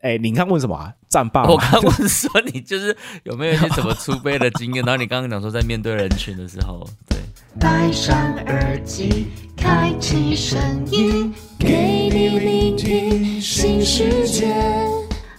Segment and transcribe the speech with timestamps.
[0.00, 0.92] 哎，你刚问什么啊？
[1.08, 1.44] 战霸？
[1.44, 4.84] 我刚问说你就是有没有一些什么出杯的经验？
[4.84, 7.18] 然后你刚刚讲说在面对人群的时候，对。
[7.58, 14.54] 戴上耳机，开启声音，给你聆听新世界。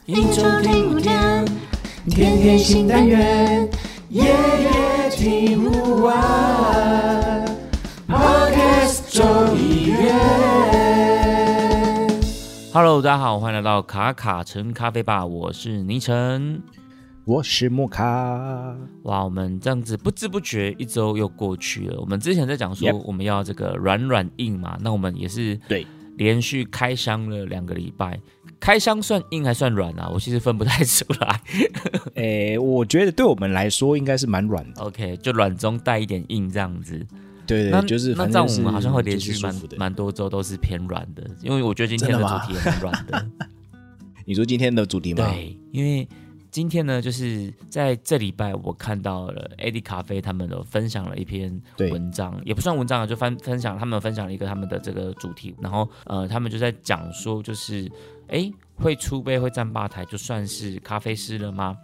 [0.07, 1.45] 一周听五天，
[2.09, 3.69] 天天新单元，
[4.09, 6.96] 夜夜听不完。
[12.73, 16.61] Hello，大家好，欢迎来到卡卡城咖啡吧，我是倪晨，
[17.23, 18.03] 我是莫卡。
[19.03, 21.99] 哇，我们这样子不知不觉一周又过去了。
[21.99, 28.19] 我们之前在讲说我们要这个软软硬嘛，那我们也是对连续开箱了两个礼拜，
[28.59, 30.09] 开箱算硬还算软啊？
[30.13, 31.41] 我其实分不太出来。
[32.15, 34.83] 诶，我觉得对我们来说应该是蛮软的。
[34.83, 37.07] OK，就软中带一点硬这样子。
[37.47, 43.27] 对对，就是那这样我们好像会连续蛮蛮多周都是偏软的，因为我觉得今天的主题也蛮软的。
[44.25, 45.25] 你说今天的主题吗？
[45.31, 46.07] 对，因为
[46.51, 57.89] 今天呢，就是在这礼拜我看到了 AD 咖啡他们的分享了一篇文章，也不算文章啊，就分分享他们分享了一个他们的这个主题，然后呃，他们就在讲说，就是
[58.27, 58.51] 哎。
[58.77, 61.75] 会出杯会站吧台，就算是咖啡师了吗？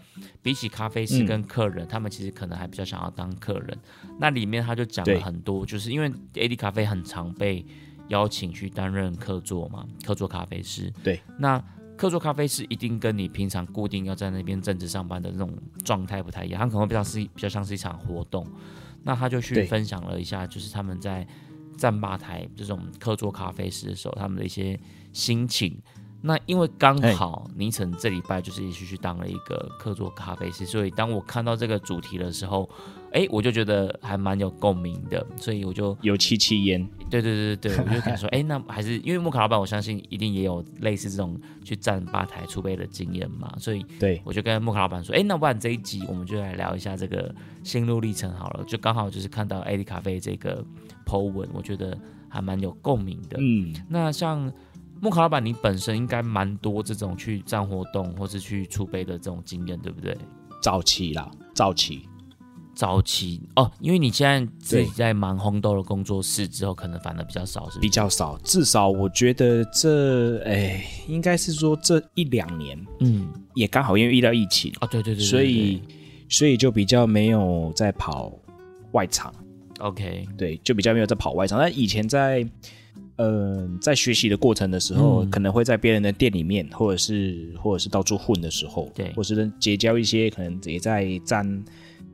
[0.44, 3.78] 比起咖啡师跟客人，他们其实可能还比较想要当客人。
[4.20, 7.66] 那里面他就讲了很多，就是因为 AD 咖啡很常被
[8.10, 10.94] 邀请去担任客座嘛，客座咖啡师。
[11.04, 11.62] 对，那
[11.98, 15.52] 客座咖啡师一定跟你平常固定要在那边正职上班的那种
[15.84, 18.46] 状态不太一样，他可能会比较是比较像是一场活动。
[19.02, 21.28] 那他就去分享了一下，就是他们在
[21.76, 24.80] 站吧台这种客座咖啡师的时候，他们的一些
[25.12, 25.82] 心情。
[26.26, 32.70] 那因为刚好倪晨这礼拜就是也续去当了一个客座咖啡师，所以当我看到这个主题的时候，
[33.12, 36.82] 哎，我就觉得还蛮有共鸣的，所以我就有戚戚焉。
[37.10, 50.64] 对对对对对， 我就想说，哎，那还是因为木卡老板，我相信一定也有类似这种去站吧台出杯的经验嘛，所以对我就跟木卡老板说，哎，那不然这一集我们就来聊一下这个心路历程好了，就刚好就是看到艾迪咖啡这个
[51.06, 51.98] Po 文，我觉得
[52.30, 53.38] 还蛮有共鸣的。
[53.42, 54.50] 嗯，那像。
[55.04, 60.18] 木卡老板，你本身应该蛮多这种去站活动或是去出杯的这种经验，对不对？
[60.62, 62.08] 早期啦，早期，
[62.74, 68.38] 早期哦，因为你现在自己在忙红豆的工作室之后，可能反而比较少，是比较少。
[68.46, 75.84] 至少我觉得这，哎，应该是说这一两年，嗯，也刚好因为遇到疫情啊，对对对，所以
[76.30, 78.32] 所以就比较没有在跑
[78.94, 79.36] 外场。
[79.80, 81.60] OK，对，就比较没有在跑外场。
[81.60, 82.50] 但以前在。
[83.18, 91.64] 嗯，在学习的过程的时候，可能会在别人的店里面，或者是或者是到处混的时候，对，或是结交一些可能也在站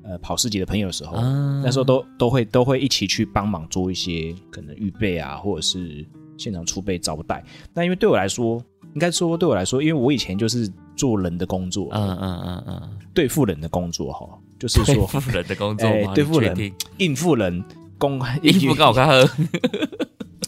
[0.03, 1.15] 呃跑市集的朋友的时候，
[1.63, 6.05] 那时候都都会都会一起去帮忙做一些可能预备啊，或者是
[6.37, 7.43] 现场储备招待。
[7.73, 8.61] 那因为对我来说，
[8.93, 14.27] 应该说对我来说，因为我以前就是做人的工作，嗯嗯嗯嗯，对付人的工作哈，
[14.59, 17.63] 就是说 对付人的工作，对付人应付人，
[17.97, 19.29] 公应付搞看喝。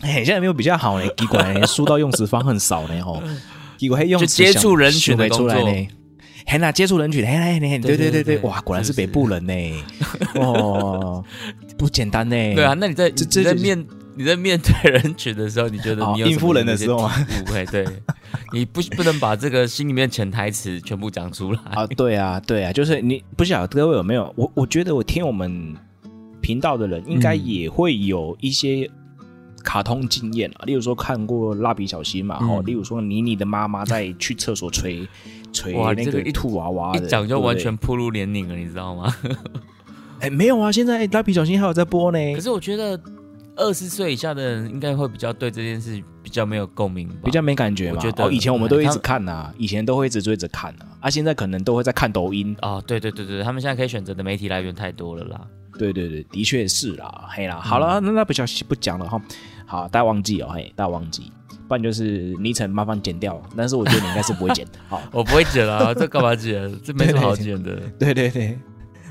[0.02, 3.22] 嘿，现在没有比较好呢，奇怪，书到用词方很少呢吼，
[3.78, 5.50] 奇怪，用就接触人群的工作，
[6.48, 9.54] 嘿那接触人群，嘿嘿嘿，对对对对，哇，果然是北部人呢，
[10.36, 11.24] 哦，
[11.78, 12.36] 不简单呢。
[12.56, 13.86] 对啊，那你在你在面
[14.16, 17.14] 你在面对人群的时候，你觉得你应付人的时候吗？
[17.46, 17.86] 不会，对，
[18.54, 21.86] 你不不能把这个心里面潜台词全部讲出来啊。
[21.86, 25.76] 对啊，对啊，就是你不晓得各位有没有，我我觉得我听我们
[26.42, 28.90] 频道的人应该也会有一些。
[29.64, 35.08] 卡通经验啊，例如说看过蜡笔小新嘛，哦，例如说妮妮的妈妈在去厕所捶
[35.54, 39.14] 捶 那个兔娃娃，一讲就完全铺路年龄了，你知道吗？
[40.20, 42.36] 哎，没有啊，现在蜡笔小新还有在播呢。
[42.36, 43.00] 可是我觉得
[43.62, 47.92] 二十岁以下的人应该会比较对这件事比较没有共鸣，比较没感觉。
[47.92, 52.82] 我觉得以前我们都一直看呐，以前都会一直追着看啊，啊，现在可能都会在看抖音啊。
[52.82, 55.42] 对对对对，他们现在可以选择的媒体来源太多了啦。
[55.78, 59.22] 对对对，的确是啦，嘿啦，好了，那那不小心不讲了哈。
[59.66, 61.32] 好，大家忘记哦，嘿，大家忘记，
[61.68, 63.42] 不然就是昵称麻烦剪掉。
[63.56, 64.74] 但是我觉得你应该是不会剪的。
[64.90, 66.72] 好，我不会剪了，这干嘛剪？
[66.84, 67.80] 这没什么好剪的。
[67.98, 68.60] 对 对对，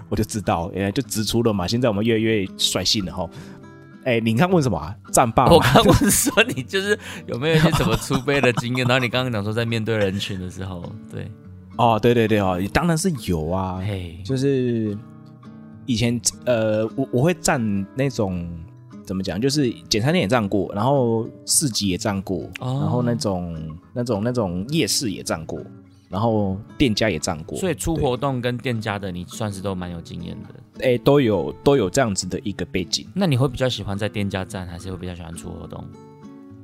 [0.08, 1.66] 我就知道，哎，就直出了嘛。
[1.66, 3.28] 现在我们越来越率性了哈。
[4.04, 4.94] 哎，你刚问什么啊？
[5.12, 5.46] 战霸？
[5.50, 8.86] 我刚问说你就是有没有一些什么出杯的经验？
[8.86, 11.30] 然后你刚刚讲说在面对人群的时候，对，
[11.76, 13.80] 哦，对对对哦，当然是有啊。
[13.86, 14.96] 嘿，就是
[15.86, 18.48] 以前呃，我我会站那种。
[19.02, 19.40] 怎么讲？
[19.40, 23.56] 就是简餐店也站过，然后市集也站过，然后那种
[23.92, 25.58] 那种那种夜市也站过，
[26.10, 27.56] 然后店家也站过。
[27.56, 30.84] 所以出活动跟店家的，你算是都蛮有经验的。
[30.84, 33.06] 哎，都有都有这样子的一个背景。
[33.14, 35.82] 那你会比较喜欢在店家站，还是会比较喜欢出活动？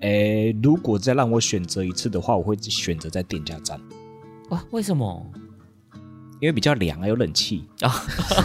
[0.01, 3.81] 哎，如果再让我选择一次的话，我会选择在店家站。
[4.51, 5.25] 哇，为什么？
[6.39, 7.91] 因为比较凉啊，有冷气啊。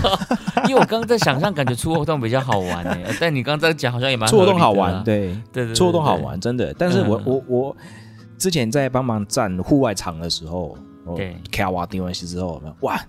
[0.70, 2.98] 因为我刚刚在想象，感觉出活动比较好玩呢。
[3.20, 6.74] 但你刚刚在讲，好像也蛮出活动好玩，对对对，出活动好玩，真的。
[6.78, 7.76] 但是我我我
[8.38, 10.78] 之前在帮忙站户外场的时候，
[11.16, 13.00] 对，开瓦定完戏之后，哇，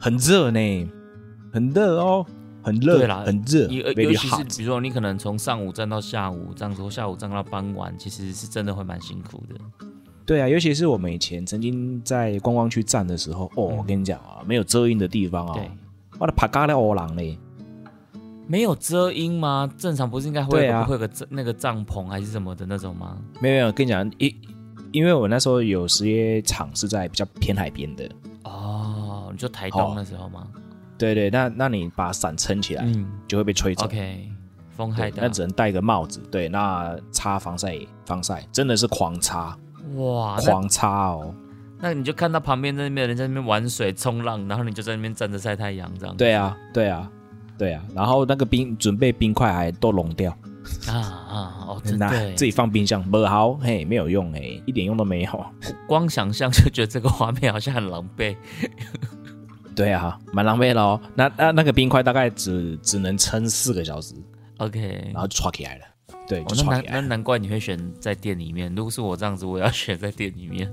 [0.00, 0.88] 很热呢，
[1.52, 2.24] 很热哦，
[2.62, 3.66] 很热，对啦，很热。
[3.68, 9.86] 尤尤其是比如说你可能从上午站到下午，这样子，下午站到傍晚，其实是真的会蛮辛苦的。
[10.26, 15.60] 对啊，尤其是我们以前曾经在观光区站的时候，哦，我跟你讲啊，没有遮阴的地方啊，
[16.18, 17.38] 我的爬咖喱欧狼嘞，
[18.46, 19.70] 没有遮阴吗？
[19.76, 23.18] 正常不是应该会会有个那个帐篷还是什么的那种吗？
[23.40, 24.34] 没有没有，跟你讲，因
[24.94, 28.08] 因为我那时候有些场是在比较偏海边的
[28.44, 30.46] 哦，你就台东那时候吗？
[30.96, 33.86] 对对，那那你把伞撑起来，嗯，就会被吹走。
[33.86, 34.30] OK，
[34.70, 36.20] 风害大，那只能戴个帽子。
[36.30, 37.76] 对，那擦防晒
[38.06, 39.58] 防晒真的是狂擦。
[39.96, 41.34] 哇，狂擦哦！
[41.80, 46.16] 那你就看到旁边在那边人在那边玩水冲浪，然后你就在那边站着晒太阳，这样。
[46.16, 47.10] 对啊，对啊，
[47.58, 47.82] 对啊。
[47.92, 50.32] 然后那个冰准备冰块还都融掉
[50.88, 51.66] 啊啊！
[51.68, 55.46] 哦，真的，自己放冰箱不好，嘿，没有用哎，一点用都没有。
[55.86, 58.36] 光想象就觉得这个画面好像很狼狈。
[59.74, 61.00] 对啊，蛮狼狈的哦。
[61.14, 64.14] 那那那个冰块大概只只能撑四个小时
[64.58, 65.84] ，OK，然后就起来了。
[66.26, 68.74] 对，那难那难怪你会选在店里面。
[68.74, 70.72] 如果是我这样子，我要选在店里面。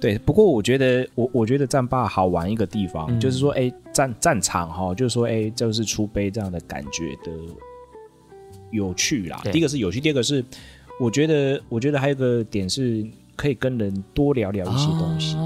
[0.00, 7.30] 对，不过我觉得我我觉得战霸好玩一个地方，就是说，哎，战战场哈，就是说，哎，就是出杯这样的感觉的
[8.70, 9.40] 有趣啦。
[9.52, 10.44] 第一个是有趣，第二个是
[11.00, 13.06] 我觉得我觉得还有个点是
[13.36, 15.36] 可以跟人多聊聊一些东西，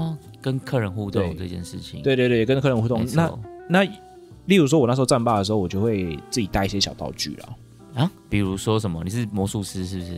[0.41, 2.01] 跟客人互动这件事情。
[2.01, 3.05] 对对对，跟客人互动。
[3.13, 3.31] 那
[3.69, 3.83] 那
[4.45, 7.57] 例如说，我那时候战霸的时候，我就会自己带一些小道具了。
[7.95, 9.03] 啊，比如说什么？
[9.03, 10.11] 你是魔术师是不是？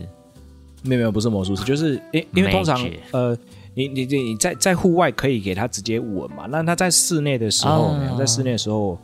[0.82, 2.78] 没有没有，不是魔术师， 就是因因为通常
[3.12, 3.36] 呃，
[3.74, 8.98] 你你你你在在户外可以给他直接吻嘛，那他在室内的时候，在室内的时候，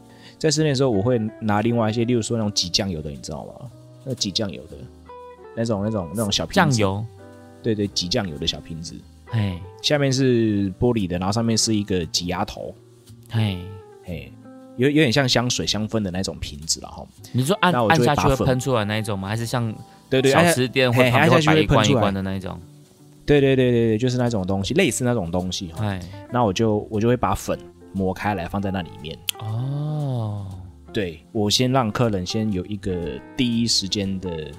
[0.45, 3.53] 在室内的时候，我会拿另外一些，例如说那种挤酱油的，你知道吗？
[4.05, 4.77] 那挤酱油的
[5.57, 7.03] 那种那种那种小瓶子酱油，
[7.63, 8.95] 对对，挤酱油的小瓶子，
[9.31, 12.75] 哎，下面是玻璃的，然后上面是一个挤压头，
[13.31, 13.57] 哎
[14.07, 14.31] 哎。
[14.77, 17.07] 有有点像香水香氛的那种瓶子了哈。
[17.31, 19.29] 你说按按下去会喷出来那一种吗？
[19.29, 19.73] 还是像
[20.11, 22.61] 对对小吃店会按下去会喷出来的那一种？
[23.25, 25.71] 对对对对对，就是那种东西，类似那种东西。
[25.79, 26.01] 哎，
[26.33, 27.57] 那我就我就会把粉
[27.93, 29.17] 磨开来放在那里面。
[29.39, 29.94] 哦，
[30.95, 34.51] 对我先让客人先有一个第一时间的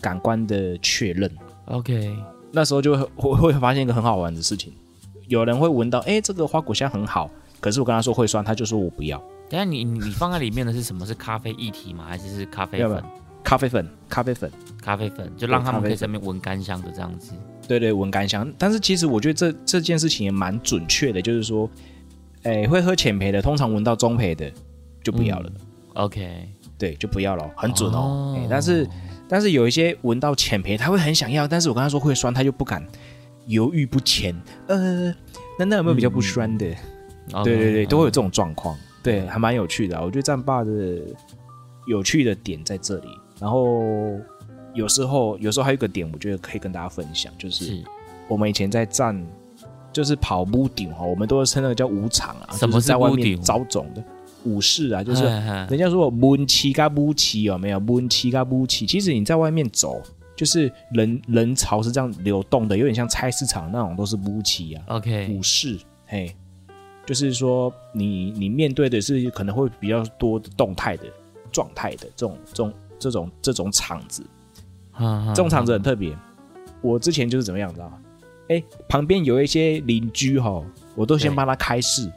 [0.00, 1.30] 感官的确认。
[1.66, 2.14] OK，
[2.52, 4.72] 那时候就会 会发现一个很好玩的事情，
[5.28, 7.30] 有人会闻到，哎，这个花果香很好。
[7.60, 9.18] 可是我跟他说会酸，他就说我不要。
[9.48, 11.06] 等下你你放在里面的是什么？
[11.06, 12.04] 是咖啡液体吗？
[12.06, 13.02] 还是是咖啡粉？
[13.44, 14.50] 咖啡粉，咖啡粉，
[14.82, 17.32] 咖啡粉，就让他们可以在那边闻干香的这样子。
[17.66, 18.52] 对对，闻干香。
[18.58, 21.70] 但是其实我觉得这这件事情也蛮准确的，就是说，
[22.42, 24.52] 哎，会喝浅焙的，通常闻到中焙的
[25.10, 25.50] 就不要了。
[25.94, 28.38] OK，对，就不要了，很准哦。
[28.48, 28.86] 但是
[29.26, 32.86] 但是有一些闻到浅培，他会很想要，但是我跟他说会酸，他就不敢
[33.46, 34.34] 犹豫不前。
[34.66, 35.06] 呃，
[35.58, 36.66] 那那有没有比较不酸的？
[37.42, 39.98] 对对对，都会有这种状况，对，还蛮有趣的。
[39.98, 40.70] 我觉得战霸的
[41.86, 43.08] 有趣的点在这里。
[43.40, 44.18] 然后
[44.74, 47.82] 有时候，有时候还有一个点，我觉得可以跟大家分享，就是
[48.28, 49.26] 我们以前在站，
[49.92, 54.04] 就是跑屋顶哈，我们都是称那个叫五场啊，什么在外面招种的
[54.44, 58.86] 武士啊，就是人家说闷气嘎不气有没有闷气嘎不气？
[58.86, 60.00] 其实你在外面走，
[60.36, 64.84] 就是人人潮是这样流动的，有点像菜市场那种，都是木气啊。
[64.88, 66.34] OK，武士，嘿。
[67.06, 71.04] 就是说，你你面对的是可能会比较多的动态的
[71.50, 74.22] 状态的这种这种这种这种场子，
[74.98, 76.14] 这种场子很特别。
[76.82, 77.98] 我之前就是怎么样，知道吗？
[78.50, 80.62] 哎，旁边有一些邻居哈，
[80.94, 82.12] 我都先帮他开市，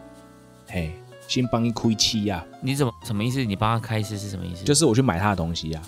[0.68, 0.92] 嘿，
[1.32, 2.44] 先帮你亏七呀。
[2.60, 3.44] 你怎么什么意思？
[3.46, 4.66] 你帮他开市是什么意思？
[4.66, 5.82] 就是我去买他的东西呀。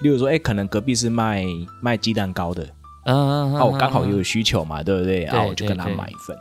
[0.00, 1.44] 例如说，哎，可能隔壁是卖
[1.82, 2.62] 卖鸡蛋糕的，
[3.06, 5.24] 嗯嗯嗯，啊，我刚好有需求嘛，对不对？
[5.24, 6.36] 然后我就跟他买一份，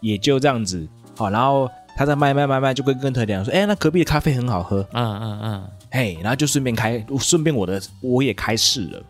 [0.00, 0.86] 也就这样子。
[1.16, 9.02] 好，然后他在卖卖卖卖，就跟跟特点说，哎，那隔壁的咖啡很好喝，嗯嗯嗯，嘿，然后就顺便开，顺便我的我也开市了，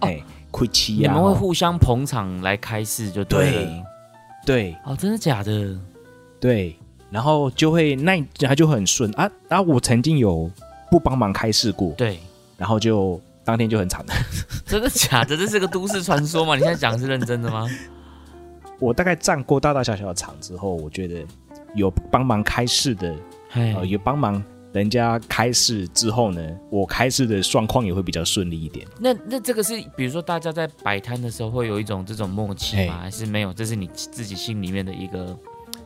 [0.00, 0.20] 哎，
[0.50, 3.68] 亏七呀，你们会互相捧场来开市就对，
[4.44, 5.76] 对，哦，真的假的？
[6.40, 6.74] 对，
[7.10, 10.50] 然后就会那他就很顺啊，然后我曾经有
[10.90, 12.18] 不帮忙开市过，对，
[12.56, 14.12] 然后就当天就很惨的，
[14.66, 15.36] 真的假的？
[15.36, 16.54] 这是个都市传说吗？
[16.54, 17.66] 你现在讲是认真的吗？
[18.78, 21.24] 我大概站过大大小小的场之后，我觉得
[21.74, 23.14] 有帮忙开市的，
[23.54, 28.86] 呃，有帮忙人家开市之后呢，我开市的状况也会比较顺利一点。
[29.00, 32.98] 那那这个是，比如说大家在摆摊的时候会有一种这种默契吗？
[33.00, 33.52] 还是没有？
[33.52, 35.36] 这是你自己心里面的一个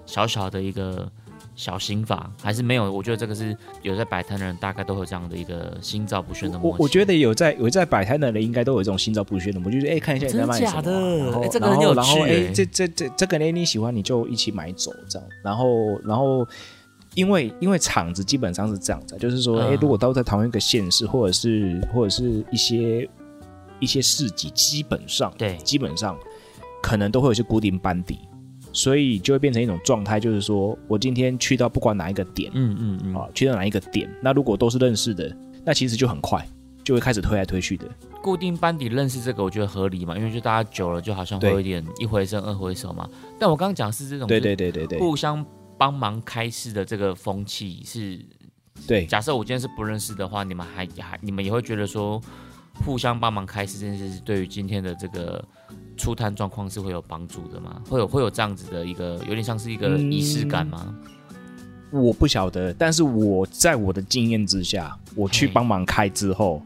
[0.06, 1.11] 小小的一个
[1.54, 2.90] 小心法，还是没有？
[2.92, 6.76] 我觉得这个是有在摆摊的人大概都有这样的一个心照不宣的默契。
[6.78, 16.47] 我我觉得有在有在摆摊的人应该都有这种心照不宣的，我就是哎看一下你在卖什么，然后然后然后哎这这这这个哎你喜欢你就一起买走这样，然后然后。
[17.14, 23.06] 因为因为厂子基本上是这样子，就是说，哎，如果都在同一个县市，或者是或者是一些
[23.80, 26.16] 一些市集，基本上对，基本上
[26.82, 28.21] 可能都会有些固定班底，
[28.72, 36.46] 所以就会变成一种状态，就是说我今天去到不管哪一个点，嗯嗯嗯，啊，去到哪一个点，那如果都是认识的，那其实就很快
[36.82, 37.86] 就会开始推来推去的。
[38.22, 43.08] 固定班底认识这个，我觉得合理嘛，因为就大家久了，就好像会有一点一回生二回熟嘛。
[43.38, 45.44] 但我刚刚讲是这种，对对对对对，互相。
[45.78, 48.24] 帮忙开市的这个风气是，
[48.86, 49.04] 对。
[49.04, 52.22] 假设我今天是不认识的话，你们还还你们也会觉得说，
[52.84, 55.44] 互相帮忙开市这件事，是对于今天的这个
[55.96, 57.82] 出摊状况是会有帮助的吗？
[57.88, 60.94] 会有会有这样子的一个，有点像是一个仪式感吗？
[61.90, 66.62] 我不晓得，但是我在我的经验之下，我去帮忙开之后，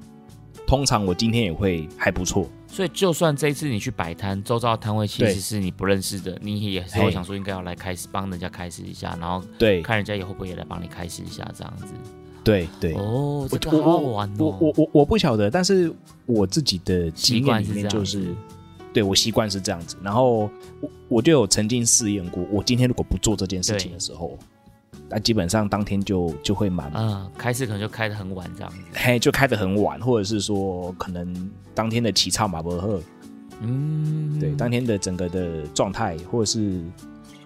[0.66, 2.49] 通常我今天也会还不错。
[2.68, 11.87] 所以，就算这一次你去摆摊，周遭摊位其实是你不认识的，你也是会想说应该要来开始帮人家开始一下，然后对看人家也会不会也来帮你开始一下这样子。
[12.45, 14.35] 对对哦，这个好好玩哦。
[14.38, 15.92] 我我我我不晓得，但是
[16.26, 18.35] 我自己的经验里面就是，
[18.97, 19.95] 对我习惯是这样子。
[20.03, 20.49] 然后
[20.81, 24.38] 我我就有曾经试验过，我今天如果不做这件事情的时候。
[25.09, 33.00] 那基本上当天就就会满，嗯，开始可能就开的很晚这样子，嘿，就开的很晚，或者是说可能当天的起操马伯赫，
[33.61, 36.83] 嗯，对，当天的整个的状态或者是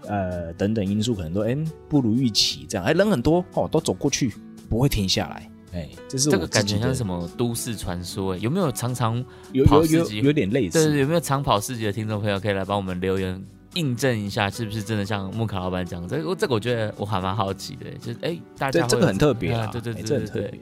[0.07, 1.55] 呃等等因素，可能都哎
[1.87, 4.33] 不如预期这样，哎人很多哦，都走过去
[4.71, 8.35] 不会停下来，哎，这是这个感觉像什么都市传说？
[8.35, 10.91] 哎，有没有常常有有有有点类似？
[10.91, 13.43] 对，有没有常跑市集的听众朋友可以来帮我们留言？
[13.75, 20.61] 印证一下是不是真的像木卡老板讲，这个这个我觉得我还蛮好奇的，就是哎，大家这个很特别啊，对对对，这很特别。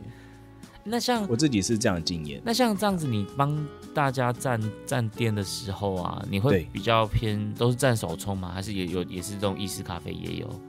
[0.84, 8.50] 那像我自己是这样的经验，那像这样子，你帮大家站站店的时候啊，你会比较偏都是站手冲吗？
[8.54, 10.60] 还是也有也是这种意式咖啡也有？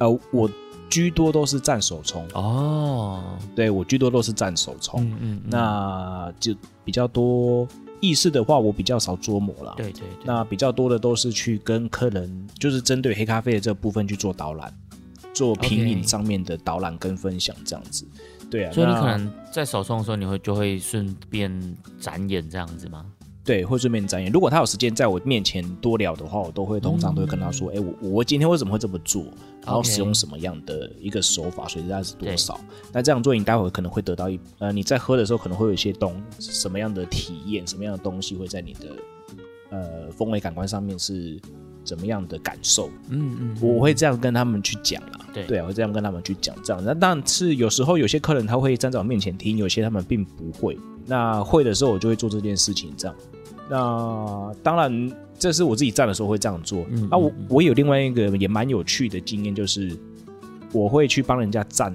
[0.00, 0.50] 呃，我
[0.94, 7.66] 居多都是占手冲哦，对我居多都是占手冲，嗯嗯，那就比较多。
[8.00, 9.74] 意式的话，我比较少琢磨了。
[9.76, 14.72] 对对，那比较多的都是去跟客人，就是针对黑咖啡的这部分去做导览，
[15.32, 18.06] 做品饮上面的导览跟分享这样子。
[18.48, 21.50] 对啊，所以你可能在手冲的时候，你会就会顺便
[21.98, 23.04] 展演这样子吗？
[23.44, 24.32] 对，会顺便展演。
[24.32, 29.22] 如果他有时间在我面前多聊的话，我都会通常都会跟他说：“哎，我我今天为什么会这么做？
[29.66, 31.68] 然后使用什么样的一个手法？
[31.68, 32.58] 水大概是多少？
[32.90, 37.66] 那这样做，你待会可能会得到一呃，你在喝的时候可能会有一些东什么样的体验？
[37.66, 38.88] 什么样的东西会在你的
[39.68, 41.38] 呃风味感官上面是
[41.84, 42.90] 怎么样的感受？
[43.08, 45.20] 嗯嗯，我会这样跟他们去讲啊。
[45.32, 46.82] 对对我，会这样跟他们去讲这样。
[46.84, 50.78] 那但是有时候有些客人他会站在我面前听，有些他们并不会。
[51.06, 53.16] 那会的时候，我就会做这件事情这样。
[53.68, 56.82] 那当然，这是我自己站的时候会这样做。
[57.10, 59.94] 啊，我我有另外一个也蛮有趣的经验，就是
[60.72, 61.94] 我会去帮人家站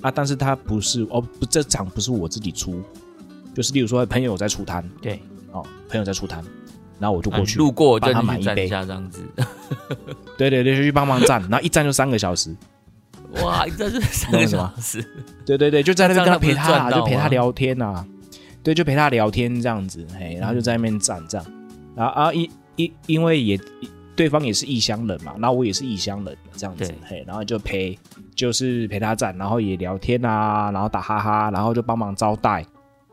[0.00, 2.82] 啊，但是他不是哦，不，这场不是我自己出，
[3.54, 5.20] 就是例如说朋友在出摊，对，
[5.52, 6.44] 哦，朋友在出摊，
[6.98, 9.20] 然后我就过去路过帮他买一杯，这样子，
[10.36, 12.54] 对 对对，就去帮忙站，然后一站就三个小时，
[13.42, 15.04] 哇，一站就三个小时，
[15.44, 18.04] 对对对，就在那边跟他陪他，就陪他聊天呐。
[18.62, 21.46] 对，就陪他聊天这样子，嘿，然后就在那边站这样，
[21.94, 23.56] 然后啊，因因因为也
[24.16, 27.96] 对方也是异乡人嘛，然后我也是异乡人这样子，嘿，然后就陪，
[28.34, 32.66] 就是陪他站，然后也聊天啊，然后打哈哈，然后就帮忙招待。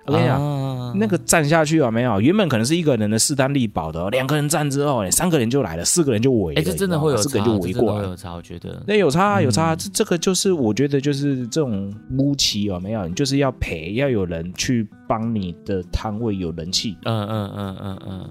[0.06, 2.20] 我跟你讲，那个站下去有没有？
[2.20, 6.60] 原本可能是一个人的势单力薄的，两个人站之后，三个人就来了，四个人就围了。
[6.60, 8.84] 哎，这真的会有四个人就围过来，有差，我觉得。
[8.86, 9.76] 那有差，有差。
[9.76, 13.08] 这这个就是我觉得就是这种乌奇有没有？
[13.08, 16.98] 你就是要陪，要有人去帮你的摊位有人气。
[17.06, 18.30] 嗯嗯嗯嗯嗯，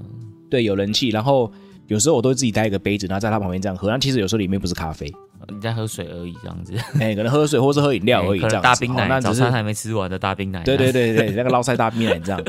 [0.50, 1.09] 对，有人气。
[1.09, 1.50] 然后
[1.87, 3.88] 有时候我都会自己带一个杯子，然后在他旁边这样喝。
[3.88, 5.11] 但其实有时候里面不是咖啡。
[5.49, 6.75] 你在喝水而已，这样子。
[7.00, 8.62] 哎，可能喝水或是喝饮料而已，这样。
[8.62, 10.62] 大冰奶，那早餐还没吃完的大冰奶。
[10.62, 12.42] 对对对对，那个捞菜大冰奶这样。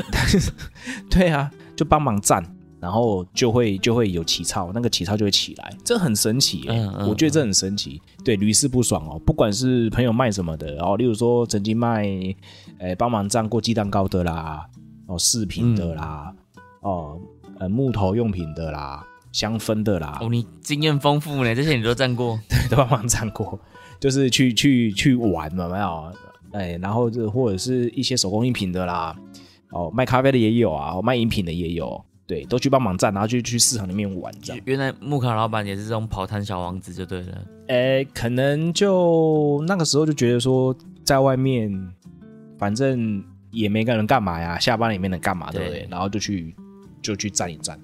[1.10, 2.44] 对啊，就帮忙站，
[2.80, 6.64] 然后就会就会有起操，那个起操就会起来，这很神奇。
[6.68, 7.08] 嗯嗯。
[7.08, 8.00] 我觉得这很神奇。
[8.24, 9.20] 对，屡试不爽哦。
[9.26, 12.06] 不管是朋友卖什么的，哦，例如说曾经卖，
[12.78, 14.64] 哎，帮忙站过鸡蛋糕的啦，
[15.06, 16.32] 哦，饰品的啦，
[16.80, 17.20] 哦，
[17.58, 19.04] 呃，木头用品的啦。
[19.32, 23.58] 香氛的啦，哦，你经验丰富呢，这些你都站过，对，都帮忙站过，
[24.00, 26.12] 就是去去去玩嘛，没有？
[26.52, 29.16] 哎，然后这或者是一些手工艺品的啦，
[29.70, 34.62] 哦，卖咖啡的也有啊，卖饮品的也有，对，都去帮忙站，然后就去市场里面玩这样。
[34.64, 37.44] 原来木卡老板也是这种跑摊小王子就对了。
[37.66, 41.72] 哎，可能就那个时候就觉得说，在外面
[42.56, 45.88] 反正也没个人干嘛呀，下班也没能干嘛对不对？
[45.90, 46.54] 然后就去
[47.02, 47.76] 就去站一站。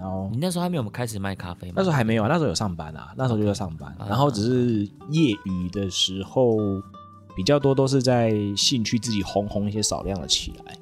[0.00, 1.74] 然后你那时候还没有开始卖咖啡吗？
[1.76, 6.56] 那时候还没有啊，那时候有上班啊，那时候就在上班，然后只是业余的时候。
[7.36, 10.76] 比较多都是在兴趣自己烘烘一些少量的起来，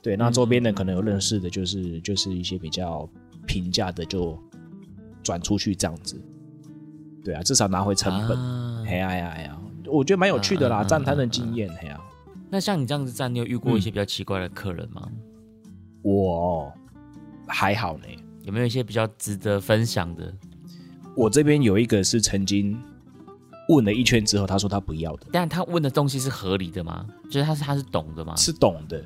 [0.00, 3.06] 对，那周边的可能有认识的，就是就是一些比较
[3.44, 4.38] 平价的就
[5.22, 6.16] 转出去这样子，
[7.24, 8.38] 对啊，至少拿回成本。
[8.86, 11.68] 哎呀呀呀，我觉得蛮有趣的啦，站摊的经验。
[11.82, 12.00] 哎呀，
[12.48, 15.10] 那像你这样子站，你有遇过一些比较奇怪的客人吗？
[16.02, 16.72] 我
[17.48, 18.04] 还好呢，
[18.44, 20.32] 有没有一些比较值得分享的？
[21.16, 22.80] 我这边有一个是曾经。
[23.70, 25.26] 问了一圈之后，他说他不要的。
[25.32, 27.06] 但他问的东西是合理的吗？
[27.30, 28.36] 就是他是他是懂的吗？
[28.36, 29.02] 是懂的，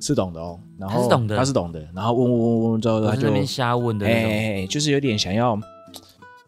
[0.00, 0.58] 是懂的哦。
[0.78, 1.86] 然后他是懂的，他是懂的。
[1.94, 5.60] 然后问问问问之后，他就那边瞎问的哎，就是有点想要，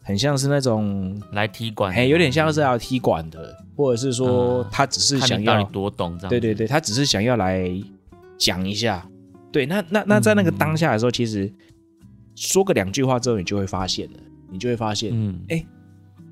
[0.03, 6.31] 很像是那种来踢馆，哎，有点像是要踢馆的，或者是说他只是想要多懂这样。
[6.31, 7.71] 对对对，他只是想要来
[8.39, 9.07] 讲一下。
[9.53, 11.53] 对，那那那在那个当下的时候，其实
[12.41, 14.19] 说个两句话之后，你就会发现了，
[14.51, 15.63] 你就会发现，嗯，哎，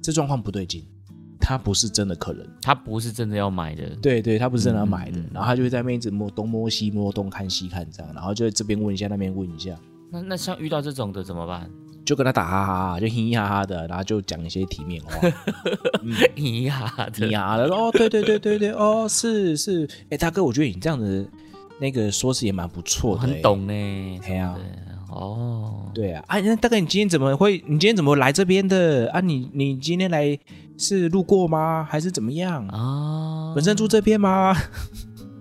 [0.01, 0.83] 这状况不对劲。
[1.41, 3.89] 他不是真的客人，他不是真的要买的。
[4.03, 5.21] 对对，他不是真的要买的。
[5.33, 9.79] 然后他就会在那边一直摸东摸西，摸东看西看这样，然后就这边问一下，那边问一下。
[10.11, 11.71] 那那像遇到这种的怎么办？
[12.05, 15.13] 就跟他打哈哈，就嘻嘻哈哈的，然后就讲一些体面话。
[16.35, 17.65] 嘻嘻哈哈，嘻嘻哈哈的。
[17.67, 19.87] 哦，对对对对对，哦，是是。
[20.11, 21.31] 哎，大哥，我觉得你这样子
[21.81, 24.19] 那个说辞也蛮不错的，很懂呢。
[24.27, 24.59] 对啊。
[25.19, 27.55] 哦，对啊，啊，那大哥，你今天怎么会？
[27.67, 29.11] 你今天怎么来这边的？
[29.11, 30.39] 啊，你你今天来
[30.79, 31.85] 是路过吗？
[31.91, 33.53] 还是怎么样啊？
[33.53, 34.55] 本身住这边吗？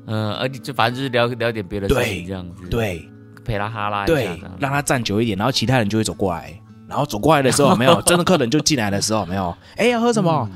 [0.08, 3.08] 嗯， 而且就反正就是聊聊点别的事情这样子，对，
[3.46, 10.50] 陪他哈拉一下，让他站久一点，然后其他人就会走过来，然后走过来的时候没有 真的客人就进来的时候没有，哎，要喝什么？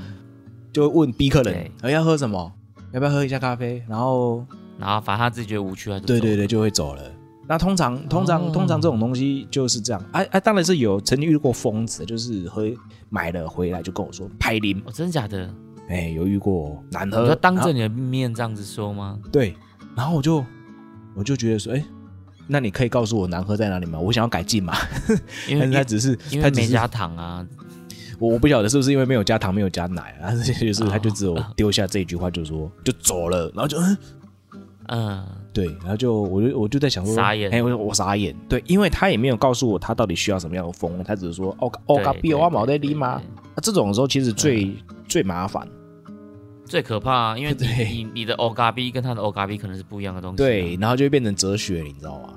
[0.74, 2.51] 就问 B 客人，哎，要喝什么？
[2.92, 3.84] 要不要喝一下咖啡？
[3.88, 4.44] 然后
[4.79, 7.03] 然后反正他自己觉得无趣，对对对，就会走了。
[7.48, 12.66] 那通常通常通常这种东西就是这样，哎哎，当然是有曾经遇过疯子，就是喝
[13.10, 15.54] 买了回来就跟我说拍零，真的假的？
[15.90, 16.82] 哎，有遇过。
[16.92, 19.20] 难喝，当着你的面这样子说吗？
[19.32, 19.54] 对，
[19.96, 20.46] 然后我就
[21.14, 21.84] 我就觉得说，哎，
[22.48, 24.00] 那你可以告诉我难喝在哪里吗？
[24.00, 24.74] 我想要改进嘛，
[25.50, 27.46] 因为 他只是因为没加糖啊，
[28.18, 33.98] 我我不晓得是不是因为没有加糖没有加奶啊，就是他就只有丢下这一句话就说就走了，然后就嗯
[34.92, 35.25] 嗯。
[35.54, 43.22] 对，然后就我就我就在想说，傻眼，哎，我我傻眼，对，因为他也没有告诉我他到底需要什么样的风，他只是说，哦哦，嘎比我毛在立吗？
[43.54, 44.74] 那这种时候其实最
[45.10, 45.68] 最麻烦，
[46.64, 47.54] 最可怕，因为
[47.92, 52.30] 你你的欧嘎比跟他的欧嘎比可能是不一样的东西，对，然后就会变成哲学，你知道吗？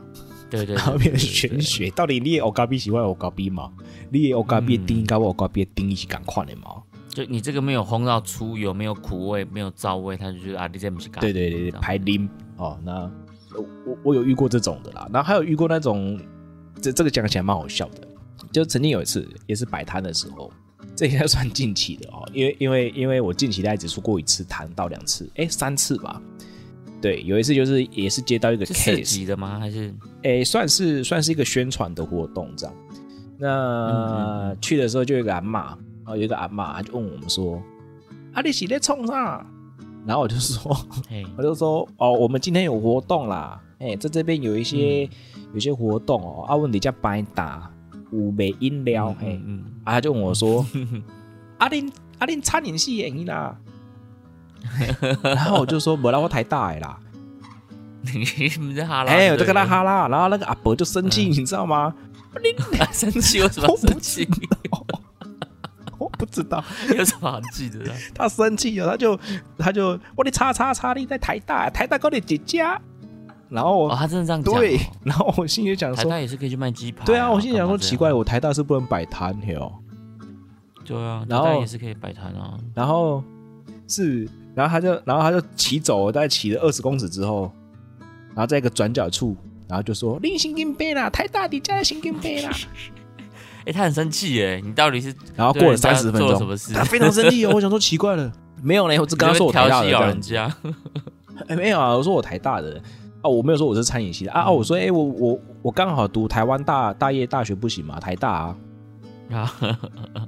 [0.50, 3.70] 对对，然后变成玄学，到底你欧嘎比喜欢欧嘎比吗？
[4.10, 6.82] 你欧嘎比定义跟欧嘎比定义是赶快的吗？
[7.08, 12.28] 就你这个没有烘到出油，没有苦味，没有燥味，他就觉得啊，你这不是咖对对对对，排零。
[12.56, 13.10] 哦，那
[13.86, 16.20] 我我有遇过这种的啦，然后还有遇过那种，
[16.80, 18.06] 这这个讲起来蛮好笑的，
[18.52, 20.52] 就曾经有一次也是摆摊的时候，
[20.94, 26.20] 这应该算近期的哦，因为因为因为我近期大概只出过一次摊到两次，哎，三次吧，
[27.00, 29.58] 对，有一次就是也是接到一个 case 的吗？
[29.58, 29.94] 还是？
[30.22, 32.74] 哎，算是算是一个宣传的活动这样，
[33.38, 37.62] 那去的时候就有一个阿妈，啊，有一个阿妈就问我们说，
[38.32, 39.44] 啊，你是在冲啥？
[40.06, 40.76] 然后我就说，
[41.36, 45.08] 我就说，哦，我们今天有活动啦，哎，在这边有一些
[45.54, 47.70] 有些活动哦，阿，问你叫白打
[48.10, 49.40] 五杯饮料，嘿，
[49.82, 50.64] 啊，他就问我说，
[51.58, 53.56] 阿林阿林餐饮系演啦，
[55.22, 56.98] 然后我就说，没啦，我太大 啦，
[58.02, 61.94] 你们在哈拉，哎，我就跟他哈拉，然后那个阿伯就生气，你知道吗？
[62.42, 62.52] 你
[62.92, 64.28] 生气有什么生气？
[66.16, 66.62] 不知道
[66.96, 67.92] 有什么好记得的？
[68.14, 69.18] 他生气了，他就
[69.58, 72.64] 他就我的叉叉叉你在台大，台大高的姐姐。
[73.50, 74.54] 然后他真的这样讲。
[74.54, 77.04] 对，然后我心里想说，台大也是可以去卖鸡排。
[77.04, 79.72] 对啊，我心里想说奇怪，我台大是不能摆摊的哦。
[80.84, 82.58] 对啊，然后也是可以摆摊啊。
[82.74, 83.22] 然后
[83.86, 87.52] 是，然后他就然后他就骑走了，大概骑了二十公尺之后，
[88.34, 89.36] 然后在一个转角处，
[89.68, 92.50] 然后就说：“你心经杯啦，台大底家的心经杯啦。
[93.66, 94.60] ”哎，他很生气耶！
[94.64, 96.72] 你到底是然后过了三十分钟，什么事？
[96.72, 97.52] 他非常生气哦！
[97.54, 98.30] 我想说奇怪了，
[98.62, 100.54] 没有嘞，我只刚刚说我台大的人家
[101.48, 102.80] 哎，没有啊，我说我台大的
[103.22, 107.98] 啊，我没有说我是餐饮系的啊啊，我说哎，我我我刚好读台湾大大业大学不行吗？
[107.98, 108.56] 台大啊，
[109.32, 109.52] 啊，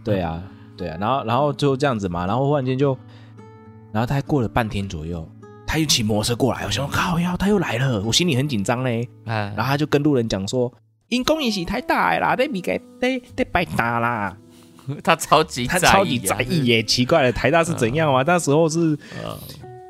[0.02, 0.42] 对啊，
[0.76, 2.96] 对啊，然后然后就这样子嘛，然后忽然间就，
[3.92, 5.28] 然后他过了半天左右，
[5.66, 9.08] 他又骑摩托车过来，我想靠呀，他又来了，我心里很紧张嘞。
[9.24, 10.72] 然后他就跟路人讲说
[11.08, 14.36] ：“因公益是太大啦，得比给得得白搭啦。”
[15.02, 18.22] 他超级他超级在意耶，奇怪了，台大是怎样嘛？
[18.24, 18.96] 那时候是，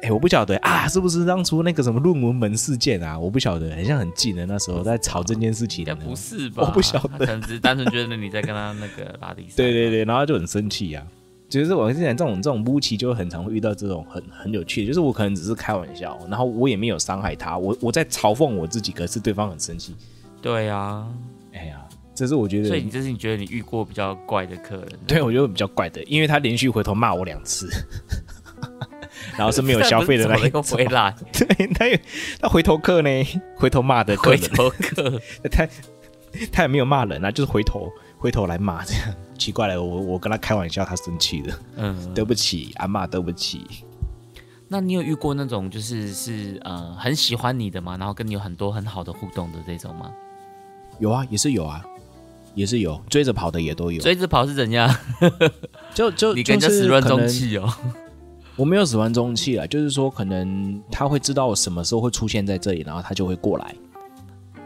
[0.00, 3.18] 哎，我不晓得啊，是不是当初那个什么论文门事件啊？
[3.18, 5.84] 我不晓得，很像很近的那时候在吵这件事情。
[5.96, 6.62] 不是吧？
[6.66, 9.46] 我不晓得，可能只是单纯觉得你在跟他那个 拉迪。
[9.54, 11.06] 对对对，然后就很生气呀。
[11.46, 19.94] 就是我之前这种这种乌奇就很常会遇到这种很很有趣的，就是我可能只是开玩笑，然后我也没有伤害他，我我在嘲讽我自己，可是对方很生气。
[20.46, 21.04] 对呀，
[21.52, 21.82] 哎呀，
[22.14, 24.88] 这是我觉得，所以你这是你觉得你遇过比较怪的客人？
[25.04, 27.68] 对，我觉得比较怪的，因为他连续回头骂我两次，
[29.36, 31.84] 然后是没有消费的那一个 回来， 对，他
[32.42, 33.10] 他回头客呢，
[33.56, 35.66] 回头骂的回头客，他
[36.52, 39.12] 他也没有骂人啊，就是回头回头来骂这样。
[39.36, 41.58] 奇怪了，我我跟他开玩笑，他生气了。
[41.74, 43.66] 嗯，对不起，阿妈，对不起。
[44.68, 47.96] 那你有遇过那种就是是呃很喜欢你的吗？
[47.98, 50.12] 然后跟你有很多很好的互动的这种吗？
[50.98, 51.84] 有啊，也是有啊，
[52.54, 54.00] 也是有追着跑的也都有。
[54.00, 54.94] 追着跑是怎样？
[55.94, 57.72] 就就 你跟人始乱终弃哦。
[58.56, 63.74] 我没有始乱终弃啊，就是说可能他会知道我什么时候会出现在这里，然后他就会过来。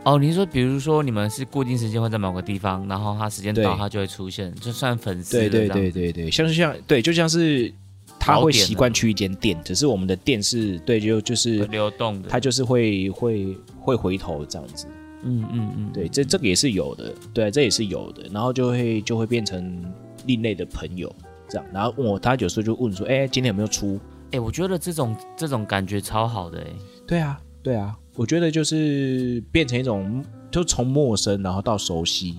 [0.05, 5.37] 哦，你说，比如说你们是固定时间会在某个地方，然后他时间到，他就会出现，就算粉丝。
[5.37, 7.71] 对对对对对，像是像对，就像是
[8.19, 14.87] 他会习惯去一间店，只是我们的店是对，就就是流动的，他就是会会会回头这样子。
[15.23, 19.85] 嗯嗯嗯，对，这这个也是有的，对，这也是有的，然后就会就会变成
[20.27, 21.15] 另类的朋友
[21.49, 24.01] 这样，然后我他有时候就问说，哎，今天有没有出？
[24.33, 26.67] 哎，我觉得这种这种感觉超好的，哎，
[27.07, 27.97] 对啊对啊。
[28.17, 32.39] 我觉得就是变成一种，就从陌生然后到熟悉，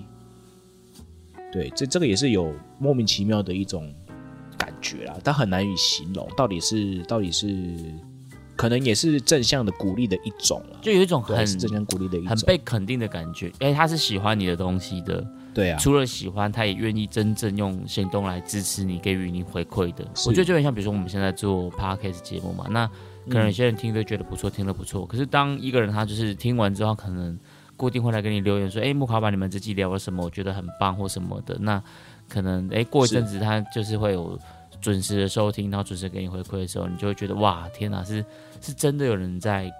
[1.50, 3.92] 对，这这个也是有莫名其妙的一种
[4.56, 7.48] 感觉啦，但很难以形容，到底是到底是，
[8.56, 13.52] 可能也是正向的鼓励的一种了，就有一种很正向鼓励的一种，很被肯定的感觉。
[13.60, 20.06] 哎，他是喜欢你的东西的，对啊，除了喜欢，他也愿意真正用行动来支持你，给予你回馈的。
[20.26, 22.88] 我觉得就很像，比如说我们现在做 podcast 节目嘛，那。
[23.28, 25.06] 可能有些人听都觉得不错，听得不错。
[25.06, 27.38] 可是当一个人他就是听完之后，可能
[27.76, 30.24] 固定会来给你留言说：“哎，木卡把你们这季聊了什么？
[30.24, 31.80] 我觉得很棒或什么的。”那
[32.28, 34.36] 可能哎，过一阵子他就是会有
[34.82, 38.22] 准时的收听，然后准时给你回馈的时候，你就会觉得哇，天哪，是
[38.60, 39.72] 是真的有人在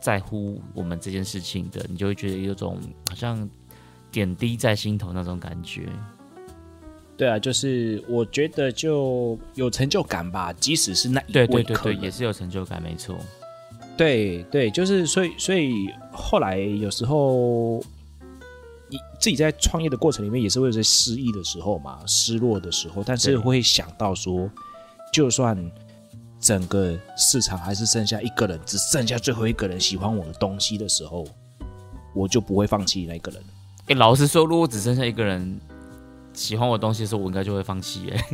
[0.00, 2.78] 在乎我们这件事情的，你就会觉得有种
[3.10, 3.46] 好像
[4.10, 5.88] 点滴在心头那种感觉。
[7.16, 13.16] 对啊，就是我觉得就有成就感吧，即使是那一对对对对，也是有成就感，没错。
[13.96, 17.82] 对对，就是所以所以后来有时候，
[18.88, 24.50] 你自己在创业的过程里面也是会有些失意的时候嘛，失落的时候，但是会想到说，
[25.12, 25.56] 就算
[26.40, 31.26] 整个市场还是剩下一个人，只剩下最后一个人喜欢我的东西的时候，
[32.14, 33.42] 我就不会放弃那个人。
[33.88, 35.60] 哎，老实说，如果只剩下一个人。
[36.32, 38.24] 喜欢我东西的时候，我应该就会放弃哎。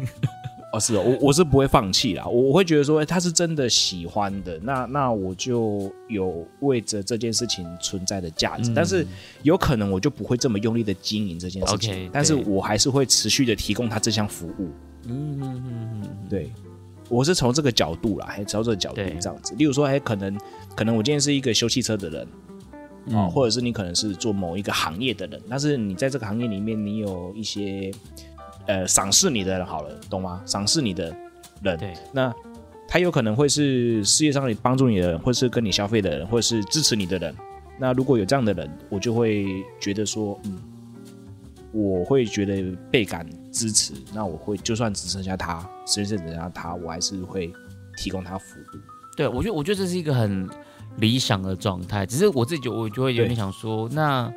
[0.73, 2.27] 哦，是哦，我我是不会放弃啦。
[2.27, 8.73] 我我会觉得说，他是真的喜欢的，那那我就有为着这件事情存在的价值。
[8.75, 9.07] 但是
[9.43, 12.09] 有可能我就不会这么用力的经营这件事情。
[12.13, 14.71] 但是我还是会持续的提供他这项服务。
[15.05, 16.51] 嗯嗯嗯嗯，对，
[17.09, 19.55] 我是从这个角度啦，还从这个角度这样子。
[19.57, 20.39] 例如说，哎，可能
[20.75, 22.27] 可能我今天是一个修汽车的人。
[23.13, 27.91] 啊，或者是你可能是做某一个行业的人，但是你在这个行业里面，你有一些
[28.67, 30.43] 呃赏识你的人，好了，懂吗？
[30.45, 31.15] 赏识你的
[31.63, 32.33] 人，对，那
[32.89, 37.35] 他有可能会是事业上你帮助你的人，或是跟你消费的人，或者是支持你的人。
[37.79, 39.47] 那如果有这样的人，我就会
[39.81, 40.59] 觉得说，嗯，
[41.73, 43.95] 我会觉得倍感支持。
[44.15, 47.53] 那我会就算只剩下他，只剩下他，我还是会
[47.97, 48.79] 提供他服务。
[49.17, 50.49] 对，我觉得我觉得这是一个很。
[50.99, 54.31] 理想的状态，只是我自己就我就会有点想说，那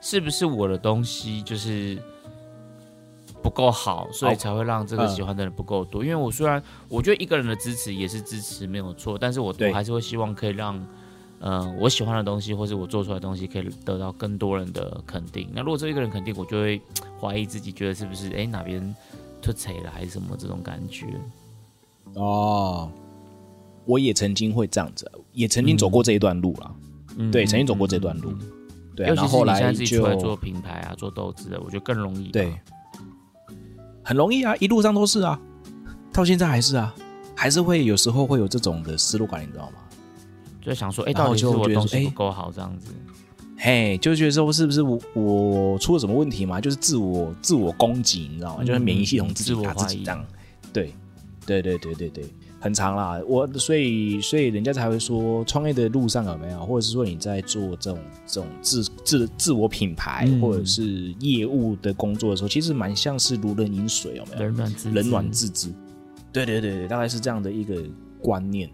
[0.00, 1.98] 是不是我的东西就是
[3.42, 6.04] 不够好，所以才会让这个喜欢的人不够多？
[6.04, 10.86] 因为我虽然我觉得一个人的支持也是支持没有错，但是我我还是会希望可以让，
[11.40, 15.48] 嗯，我喜欢的东西或是我做出来的东西可以得到更多人的肯定。
[15.52, 16.80] 那如果这一个人肯定，我就会
[17.20, 18.94] 怀疑自己，觉得是不是哎哪边
[19.40, 21.06] 出彩了还是什么这种感觉？
[22.14, 22.90] 哦。
[23.84, 26.74] 我也曾经会这样子，也曾经走过这一段路了。
[27.32, 28.34] 对，曾经走过这段路。
[28.94, 32.28] 对，然后后来就做品牌啊，做豆子的，我觉得更容易。
[32.28, 32.52] 对，
[34.08, 35.38] 很容易啊，一路上都是啊，
[36.10, 36.94] 到现在还是啊，
[37.36, 39.80] 还是会有时候会有这种的思路感，你知道吗？
[40.62, 42.90] 就想说，哎，到底是我东西不够好这样子？
[43.58, 46.58] 嘿，就觉得说是不是我我出了什么问题嘛？
[46.58, 48.64] 就是自我自我攻击，你知道吗？
[48.64, 50.24] 就是免疫系统自己打自己这样。
[50.72, 50.94] 对，
[51.44, 52.24] 对对对对对。
[52.60, 53.20] 很长啦。
[53.26, 64.38] 我所以所以人家才会说，创业的路上有没有，或者是说你在做这种这种自自自我品牌或者是业务的工作的时候，其实蛮像是如人饮水，有没有？
[64.44, 65.72] 冷暖自冷暖自知。
[66.32, 67.82] 对对对对，大概是这样的一个
[68.20, 68.70] 观念。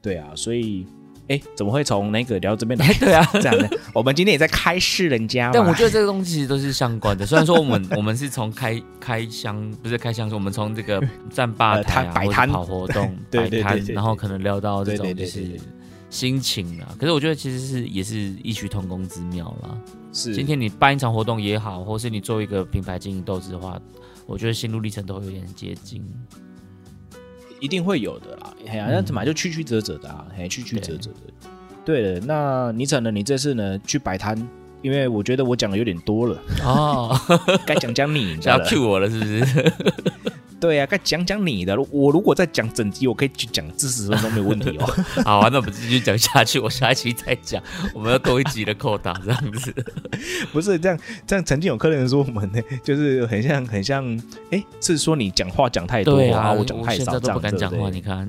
[0.00, 0.86] 对啊，所以。
[1.28, 2.92] 哎，怎么会从那个聊到这边来？
[2.94, 3.68] 对啊， 这样的。
[3.92, 5.50] 我们今天也在开示人家。
[5.52, 7.24] 但我觉得这个东西其实都是相关的。
[7.26, 15.58] 虽然说我们我们是从开开箱，不是开箱，是我们从这个 站吧台啊，摆摊跑活动，摆摊，然后可能聊到这种就是
[16.10, 16.94] 心情啊。
[16.98, 19.76] 可是我觉得其实是也是异曲同工之妙啦。
[20.12, 23.78] 是，今天你办一场活动也好，或是你做一个品牌经营斗志的话，
[24.26, 26.02] 我觉得心路历程都会有点接近。
[27.60, 30.26] 一定会有的啦，哎呀，那怎么就曲曲折折的啊？
[30.36, 31.48] 嘿，曲曲折折的。
[31.84, 34.36] 对了，那你怎呢你这次呢去摆摊，
[34.82, 37.16] 因为我觉得我讲的有点多了哦，
[37.66, 39.72] 该讲讲你，要 Q 我了是不是？
[40.58, 41.76] 对呀，该讲讲你的。
[41.90, 44.86] 我如果再讲整集，我可以去讲四十分钟没有问题哦。
[45.24, 47.62] 好啊，那我们继续讲下去，我下一期再讲。
[47.92, 49.74] 我们要多一集的扣打这样子。
[50.52, 54.04] 不是这样，这样曾经有客人说我们呢，就是很像很像，
[54.50, 57.90] 哎，是说你讲话讲太多啊，我讲太少，这样不敢讲话。
[57.90, 58.28] 你看，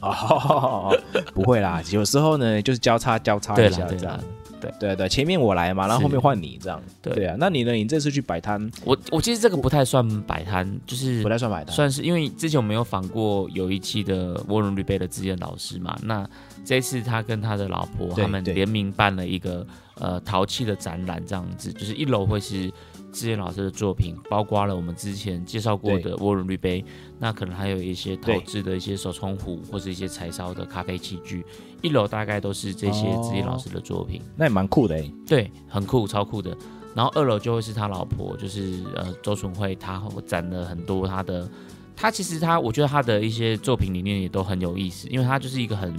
[0.00, 0.94] 哦，
[1.34, 4.20] 不会啦，有时候呢就是交叉交叉一下这样。
[4.60, 6.80] 对对对，前面我来嘛，然后后面换你这样。
[7.00, 7.72] 对啊，那你呢？
[7.72, 15.96] 你这次去摆摊，我我其实这个不太算摆摊，就是不太算摆摊，算是因为之前我们有访过有一期的沃伦吕贝的资深老师嘛。
[16.02, 16.28] 那
[16.68, 22.70] 这次他跟他的老婆他们联名办了一个呃陶器的展览，这样子，就是一楼会是
[23.10, 26.84] 志远老师的作品，包括了我们之前介绍过的涡轮滤杯，
[27.18, 31.42] 那可能还有一些陶制的一些手冲壶或者一些柴烧的咖啡器具。
[31.80, 35.10] 一楼大概都是这些志远老师的作品，那也蛮酷的哎。
[35.26, 36.54] 对，很酷，超酷的。
[36.94, 41.48] 然后二楼就会是他老婆，就是呃周纯慧，他展了很多她的，
[41.96, 45.94] 她其实她我觉得她的一些作品理念也都很有意思，因为她就是一个很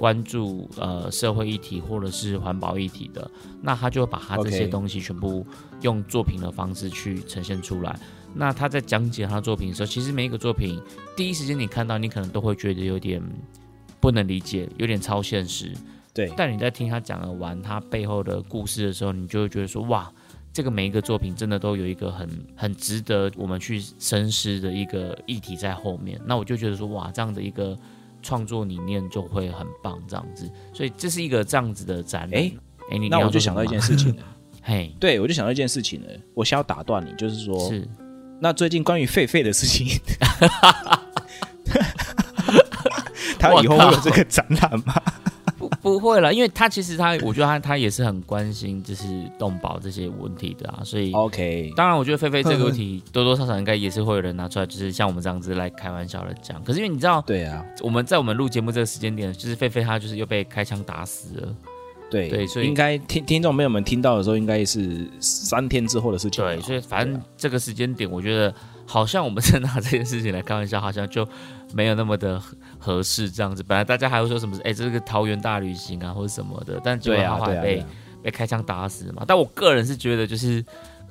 [0.00, 5.46] 关注呃社会议题或者是环保议题的，那他就会把他这些东西全部
[5.82, 8.00] 用作品的方式去呈现出来。
[8.34, 10.80] 那他在讲解他作品的时候，其实每一个作品
[11.14, 13.22] 第一时间你看到，你可能都会觉得有点。
[14.02, 15.74] 不能理解，有点超现实。
[16.14, 20.10] 对，但你在听他讲完他背后的故事的时候，你就会觉得说，哇，
[20.54, 26.18] 这个每一个作品真的都有一个很很值得我们去深思的一个议题在后面。
[26.24, 27.78] 那我就觉得说，哇，这样的一个
[28.22, 30.50] 创作理念就会很棒，这样子。
[30.72, 32.40] 所以这是一个这样子的展览。
[32.40, 32.52] 哎
[32.90, 34.22] 哎，那我就想到一件事情了。
[34.62, 36.08] 嘿，对，我就想到一件事情了。
[36.34, 37.88] 我先要打断你，就是说，是
[38.40, 39.86] 那最近关于狒狒的事情。
[43.38, 45.02] 他以后会有这个展览吗？
[45.82, 49.04] 不，会了，因为他其实他，我觉得他他也是很关心就是
[49.38, 51.72] 动保这些问题的啊，所以 OK。
[51.76, 56.62] 当然，我觉得菲菲这个问题多多少少应该也是会有人拿出来，就是像我们这样子来开玩笑的讲。
[56.64, 61.54] 可是因为你知道，对啊，我们在我们录节目这个时间点，就是菲菲她就是又被开枪打死了。
[62.10, 66.44] 对对，所以应该听听众朋友们听到的时候，应该是三天之后的事情。
[66.44, 68.52] 对，所以反正这个时间点，我觉得
[68.84, 71.24] 好像我们在拿这件事情来开玩笑，好像就
[71.72, 72.42] 没有那么的
[72.80, 73.62] 合适这样子。
[73.62, 77.86] 本来大家还会说什么，哎，这是个桃园大旅行啊，或者什么的，但结果他还被
[78.24, 79.22] 被开枪打死嘛。
[79.24, 80.64] 但我个人是觉得，就是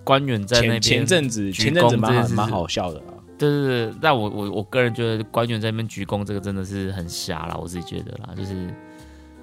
[0.04, 3.16] 官员在那边前阵子前阵子蛮蛮好笑的啊。
[3.38, 8.68] 对对对，但我我我个人觉得官员在那边鞠躬，这个真的是很瞎了，我自己觉得啦，就是。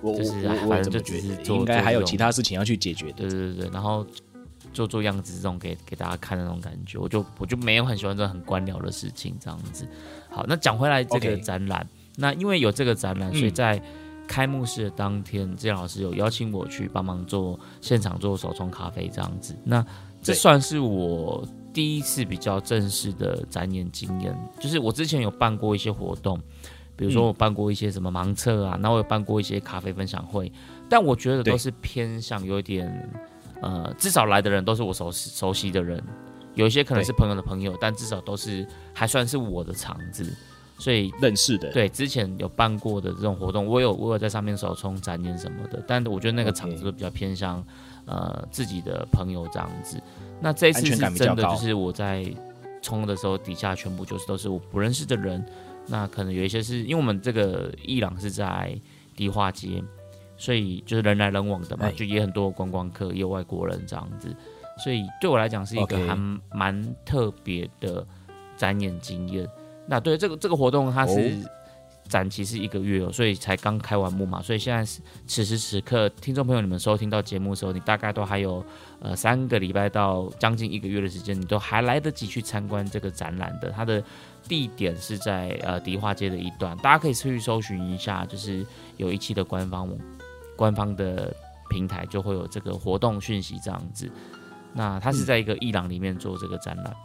[0.03, 3.29] 就是反正就只是做，应该还有其他事情要去解决的。
[3.29, 4.07] 对对对，然后
[4.73, 9.87] 做做样子这种给给大家看的那种感觉，我就我就没有很喜欢这种很官僚的事情这样子。
[10.29, 13.83] 好，那讲回来这个展览，那因为有这个展览，所以在
[14.29, 19.57] 开幕式的当天，郑老师有邀请我去帮忙做现场做手冲咖啡这样子。
[19.65, 19.85] 那
[20.23, 26.39] 这算是我第一次比较正式的展演经验，就是我之前有办过一些活动。
[26.97, 30.51] 比如说我办过一些什么盲测啊，那我有办过一些咖啡分享会，
[30.89, 33.11] 但我觉得都是偏向有一点，
[33.61, 36.03] 呃，至少来的人都是我熟悉熟悉的人，
[36.55, 40.35] 有一些可能是朋友的朋友，但至少都是还算是我的场子，
[40.79, 41.71] 所以认识的。
[41.71, 47.63] 对，之前有办过的这种活动，我有我有在上面手冲展演什么的，但我觉得那个场子都比较偏向
[48.07, 50.01] 呃自己的朋友这样子。
[50.41, 52.25] 那这次是真的就是我在
[52.81, 55.45] 冲的时候，底下全部就是都是我不认识的人。
[55.89, 58.79] 那可能有一些是因为我们这个伊朗是在
[59.15, 59.83] 迪化街，
[60.37, 64.35] 所以就是人来人往的嘛，就也很多观光客，也有外国人这样子，
[64.83, 66.17] 所以对我来讲是一个还
[66.53, 68.07] 蛮特别的
[68.57, 69.49] 展演经验。
[69.87, 71.37] 那对这个这个活动，它是
[72.09, 78.65] 展期是一个月哦，所以才刚开完幕嘛，所以现在是此时此刻，听众朋友你们收听到节目的时候，你大概都还有
[79.01, 83.71] 呃三个礼拜到将近一个月的时间，你都还来得及去参观这个展览的。
[83.71, 84.03] 它的
[84.49, 88.65] 地点是在呃迪化街的一段，大家可以去搜寻一下，就是
[88.97, 89.89] 有一期的官方
[90.57, 91.35] 官方的
[91.71, 94.11] 平台就会有这个活动讯息这样子。
[94.73, 96.97] 那它是在一个伊朗里面做这个展览。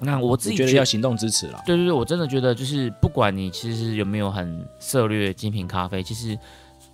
[0.00, 1.60] 那我自己觉得要行动支持了。
[1.66, 6.38] 对对对，我真的觉得就是不管你其实有没有很涉略精品咖啡，其实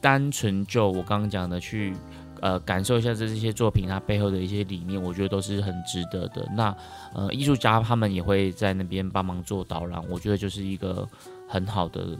[0.00, 1.94] 单纯就我刚刚讲的去
[2.40, 6.48] 呃感受一下这这些作品它背后的一些理念，我觉得都是很值得的。
[6.56, 6.74] 那
[7.14, 11.06] 呃艺术家他们也会在那边帮忙做导览，我觉得就是一个
[11.46, 12.16] 很好的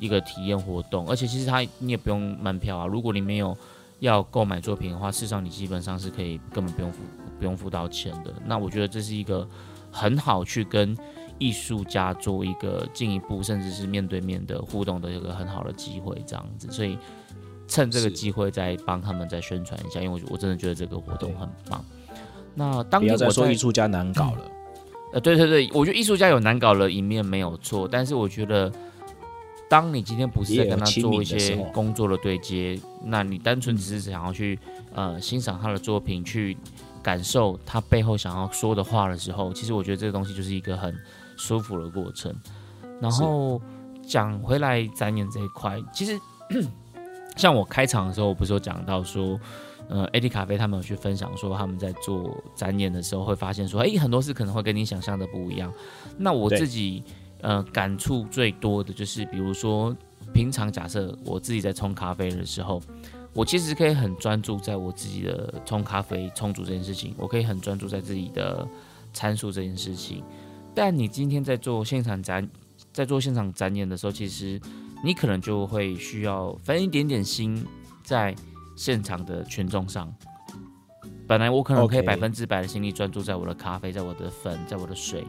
[0.00, 1.08] 一个体验活动。
[1.08, 3.56] 而且其实他你也不用门票啊，如果你没有
[4.00, 6.98] 要购买作品的话，事实上你基本上是可以根本不用付
[7.38, 8.34] 不用付到钱的。
[8.44, 9.48] 那我觉得这是一个。
[9.94, 10.96] 很好，去跟
[11.38, 16.68] 艺术家做一个进一步，甚至是面对面的互动的一个很好的机会，这样子。
[16.72, 16.98] 所以
[17.68, 21.84] 趁这个机会再帮他们再宣传一下，因为我我真的觉得这个活动很棒。
[22.56, 24.50] 那当不要再说艺术家难搞了。
[25.12, 28.72] 呃，对对对，我觉得艺术家有难搞的一面没有错，但是我觉得
[29.68, 34.58] 当你今天不是在跟他做一些工作的对接，那你单纯只是想要去
[34.92, 36.56] 呃欣赏他的作品去。
[37.04, 40.96] 感受他背后想要说的话的时候，其实我觉得这个东西就是一个很
[41.36, 42.34] 舒服的过程。
[42.98, 43.60] 然后
[44.02, 46.18] 讲回来展演这一块，其实
[47.36, 49.38] 像我开场的时候，我不是有讲到说，
[49.88, 55.70] 呃，AD 咖啡他们有去分享说，他们在做展演的时候会发现说，哎，很多事可能会跟你想象的不一样。
[56.16, 57.04] 那我自己
[57.42, 59.94] 呃感触最多的就是，比如说
[60.32, 62.80] 平常假设我自己在冲咖啡的时候。
[63.34, 68.66] 我其实可以很专注在我自己的冲咖啡、冲煮这件事情，我可以很专注在自己的
[69.12, 70.22] 参数这件事情。
[70.72, 72.48] 但你今天在做现场展、
[72.92, 74.60] 在做现场展演的时候，其实
[75.02, 77.66] 你可能就会需要分一点点心
[78.04, 78.32] 在
[78.76, 80.14] 现场的群众上。
[81.26, 85.26] 本来我可能可以百分之百的心力专注在我的咖啡、在我的粉、在我的水，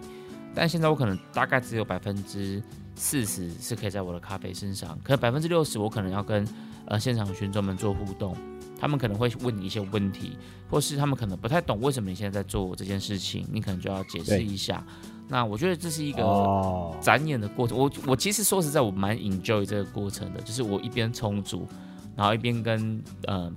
[0.53, 2.61] 但现在我可能大概只有百分之
[2.93, 6.47] 四十是可以在我的咖啡身上，可能百分之六十我可能要跟。
[6.87, 8.35] 呃，现场群众们做互动，
[8.79, 10.37] 他们可能会问你一些问题，
[10.69, 14.85] 或是他们可能不太懂为什么你现在在做这件事情，你可能就要解释一下。
[15.27, 17.75] 那我觉得这是一个展演的过程。
[17.75, 21.67] 我我其实说实在，我蛮 enjoy 这个过程的，就是我一边充足，
[22.15, 23.51] 然后一边跟呃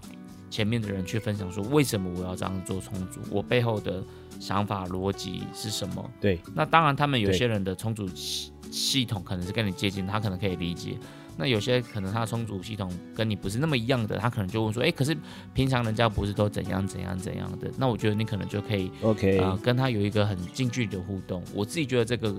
[0.48, 4.02] 前面的人去分享说，为什么我要这样做充足，我背后的
[4.40, 6.10] 想法逻辑是什么。
[6.18, 10.96] 对，那当然他们有些人的充足系系统可能是跟你接近，他可能可以理解。
[11.40, 15.16] 那有些可能他的充足系统跟你不是那么一样的，他可能就问说，哎，可是
[15.54, 17.70] 平常人家不是都怎样怎样怎样的？
[17.78, 21.40] 那我觉得你可能就可以，OK，啊，跟他有一个很近距离的互动。
[21.54, 22.34] 我自己觉得这个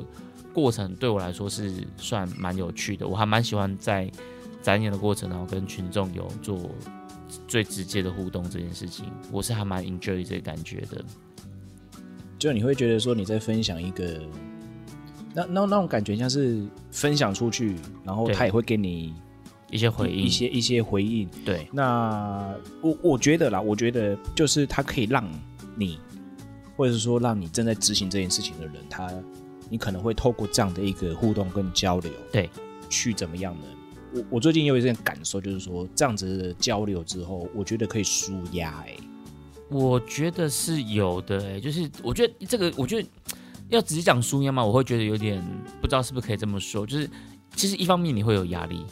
[0.53, 4.11] 过程对我来说是算蛮有趣的，我还蛮喜欢在
[4.61, 6.69] 展演的过程，然后跟群众有做
[7.47, 11.01] 最直接的互动这件事情，我是还蛮 enjoy 这个感觉的。
[12.37, 14.21] 就你会觉得说你在分享一个。
[15.33, 19.13] 那那那种感觉像是分享出去，然后他也会给你
[19.69, 21.29] 一些回应，一些一些回应。
[21.45, 25.23] 对，那我我觉得啦，我觉得就是他可以让
[25.75, 25.99] 你，
[26.75, 29.07] 或者是说让你正在执行这件事情的人，他
[29.69, 32.49] 你可能会透过这样的一个互动跟交流，对，
[32.89, 33.63] 去怎么样呢？
[34.13, 38.83] 我我最近有一件感受，就是说这样子的交流之后，我觉得可以舒压。
[38.87, 38.95] 哎，
[39.69, 41.45] 我觉得是有的。
[41.45, 43.07] 哎，就是我觉得这个，我觉得。
[43.69, 45.43] 要直接讲舒压嘛，我会觉得有点
[45.79, 46.85] 不知道是不是可以这么说。
[46.85, 47.09] 就是
[47.55, 48.85] 其实一方面你会有压力，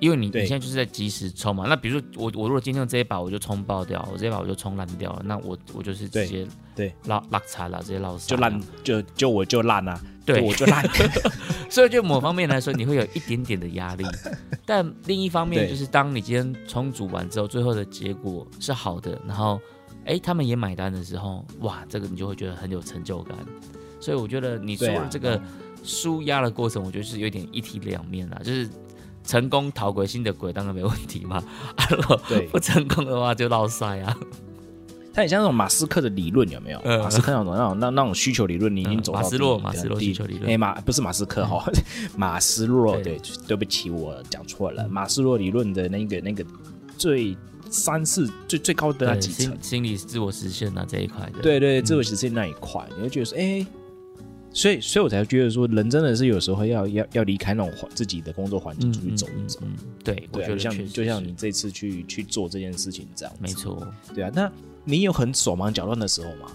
[0.00, 1.66] 因为你你现在就是在及时冲嘛。
[1.68, 10.84] 那比如说我我如果今天这一把我就冲爆掉，我这一把我就冲烂掉了，那我我就是直接对拉拉残了，直接拉就烂就就我就烂啊，对我就烂。
[11.70, 14.04] 所以就某方面来说，你会有一点点的压力。
[14.66, 19.60] 但另一方面就是当你今天冲煮完之后，最后的结果是好的，然后。
[20.08, 23.36] 哎，他们也买单的时候，哇，这个你就会觉得很有成就感。
[24.00, 25.38] 所以我觉得你说的这个
[25.84, 28.40] 舒压的过程，我觉得是有点一体两面啦。
[28.42, 28.66] 就是
[29.22, 31.44] 成功逃回，新的鬼当然没问题嘛。
[31.90, 32.18] 如果
[32.50, 34.16] 不成功的话，就落塞啊。
[35.12, 36.80] 它很像那种马斯克的理论，有没有？
[37.02, 40.50] 马斯克那种那种那那种需求理论，你已经走到马斯洛马斯洛需求理论。
[40.50, 41.62] 哎，马不是马斯克哈，
[42.16, 44.88] 马斯洛对，对不起，我讲错了。
[44.88, 46.42] 马斯洛理论的那个那个
[46.96, 47.36] 最。
[47.70, 53.66] 三四最最高的那几层，心理自我实现那这一块的，对对，自我实现那一块，你会觉得说，哎，
[54.52, 59.60] 所以所以我才觉得说，人真的是有时候要要要离开那种环自己的工作环境，出去走一走。
[60.02, 63.86] 对，对，就像就像你这次去去做这件事情这样子，没错。
[64.14, 64.50] 对啊，那
[64.84, 66.50] 你有很手忙脚乱的时候吗？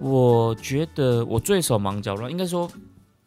[0.00, 2.68] 我觉得我最手忙脚乱，应该说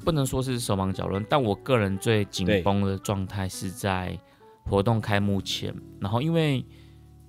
[0.03, 4.19] 不能说是手忙脚乱，但我个人最紧绷的状态是在
[4.65, 6.65] 活动开幕前，然后因为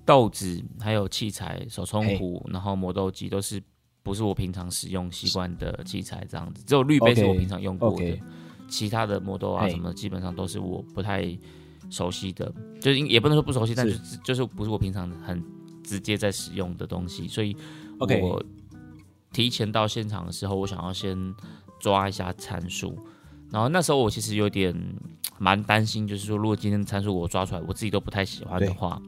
[0.04, 3.62] 豆子还有器材、手冲壶，然后磨豆机都是
[4.02, 8.18] 不是我平常使用习惯的器材，这样子，只有滤杯是我平常用过的，
[8.68, 11.36] 其他的磨豆啊什么基本上都是我不太
[11.90, 13.98] 熟悉的，就是也不能说不熟悉，但是。
[14.24, 15.42] 就是不是我平常很
[15.82, 17.56] 直接在使用的东西，所以
[17.98, 18.42] 我
[19.32, 21.34] 提前到现场的时候，我想要先。
[21.78, 22.98] 抓一下参数，
[23.50, 24.74] 然后那时候我其实有点
[25.38, 29.00] 蛮担心，就是说如果今天的参数我抓出来，我自己都不太喜欢的话，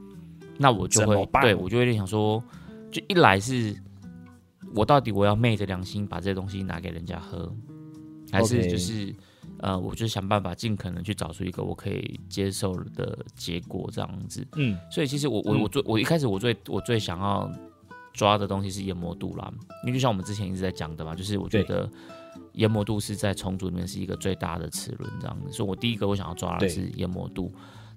[0.59, 2.43] 那我就会对我就有点想说，
[2.91, 3.75] 就一来是
[4.75, 7.51] 我到底我要昧着良心把这些东西拿给人家喝，
[8.31, 9.15] 还是就是
[9.59, 14.47] 呃，我就想办法尽可能去找出一个我可以接受的结果这样子。
[14.57, 17.51] 嗯，所以其实我我我最我一开始我最我最想要
[18.13, 19.51] 抓的东西是研磨度啦，
[19.85, 21.91] 因为就像我们之前一直在讲的嘛，就是我觉得。
[22.59, 27.53] 研磨度是在重组里面是一个最大的齿轮，这样子，所以我第一个我想要抓的是研磨度。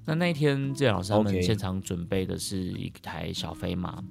[0.05, 4.03] 那那一天这老师他们现场准备的是一台小飞马，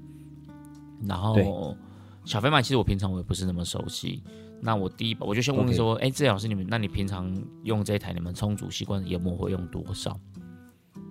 [1.06, 1.76] 然后
[2.24, 4.22] 小飞马其实我平常我也不是那么熟悉。
[4.60, 7.32] 那我第一我就先问说，哎，这老师你们，那你平常
[7.62, 10.18] 用这台你们充足习惯研磨会用多少？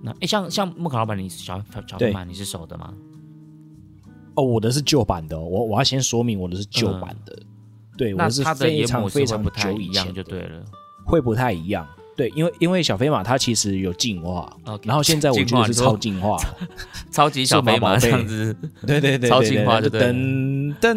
[0.04, 2.94] 那哎，像像木卡老板，你小小飞马你是熟的吗？
[4.36, 7.38] 哦，我的是旧版的，我我要先说明我的是旧版的。
[8.00, 10.64] 对，那它的非常非常久以前就对了，
[11.06, 11.86] 会不太一样。
[12.16, 14.50] 对，因为因为小飞马它其实有进化，
[14.84, 16.38] 然后现在我觉得是超进化，
[17.12, 18.56] 超级小飞马这样子，
[18.88, 20.95] 对对对，超进化就噔噔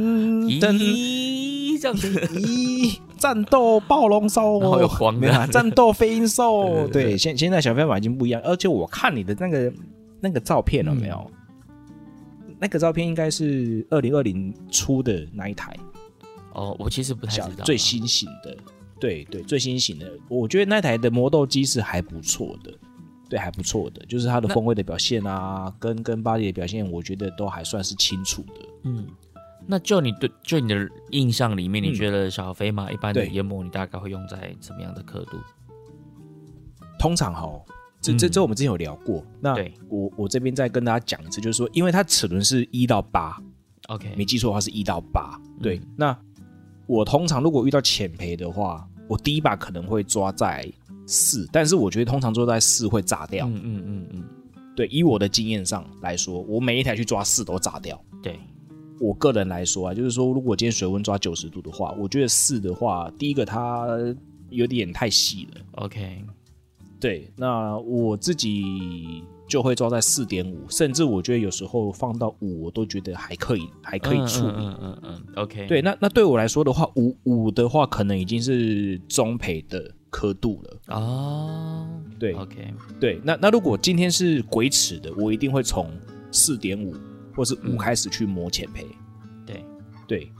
[0.61, 9.73] 噔，这样子，咦，战斗暴龙兽，然后有黄的战斗飞鹰兽，对，现现在小飞马已经不一样，而且我看你的那个
[10.21, 11.31] 那个照片了没有？
[12.61, 15.77] 那个照片应该是二零二零出的那一台。
[16.55, 18.57] 哦，我其实不太知道最新型的，
[19.01, 22.73] 对对，最新型的，我觉得那台的磨豆机是还不错的，
[23.29, 28.55] 对，还不错的，就是它的风味的表现啊，跟跟巴黎的表现，我觉得都还算是清楚的。
[28.85, 29.07] 嗯，
[29.67, 35.37] 那就你对，就你的印象里面，你觉得小飞马一般的研磨，你大概会用在什么样的刻度？
[36.99, 37.61] 通常哈，
[38.01, 39.57] 这这这我们之前有聊过，那
[39.89, 43.43] 我我这边再跟大家讲一次，就是说，因为它齿轮是一到八
[43.89, 46.17] ，OK，没记错的话是一到八，对，那。
[46.93, 50.71] 我通常如果遇到浅赔的话，我第一把可能会抓在
[51.07, 53.47] 四，但是我觉得通常抓在四会炸掉。
[53.47, 54.25] 嗯嗯嗯嗯，
[54.77, 57.99] 对，以我的经验上来说，我每一台去抓四都炸掉。
[58.23, 58.39] 对
[59.01, 63.87] 我个人来说啊，就是说如果今天水温抓九十度的话，我觉得四的话，第一个它
[64.51, 65.61] 有点太细了。
[65.77, 66.23] OK，
[67.01, 69.25] 对，那我自己。
[69.53, 74.55] 就会抓在四点五，甚至我觉得有时候放到五，我都觉得还可以，还可以处理。
[74.57, 75.67] 嗯嗯嗯，OK。
[75.67, 80.97] 对，那那对我来说的话，五五的话可能已经是中培的刻度了。
[80.97, 81.87] 哦，
[82.19, 82.73] 对，OK。
[82.99, 85.91] 对，那那如果今天是鬼齿的，我一定会从
[86.31, 86.95] 四点五
[87.37, 88.87] 或是五开始去磨浅培。
[89.45, 89.63] 对
[90.09, 90.33] 对，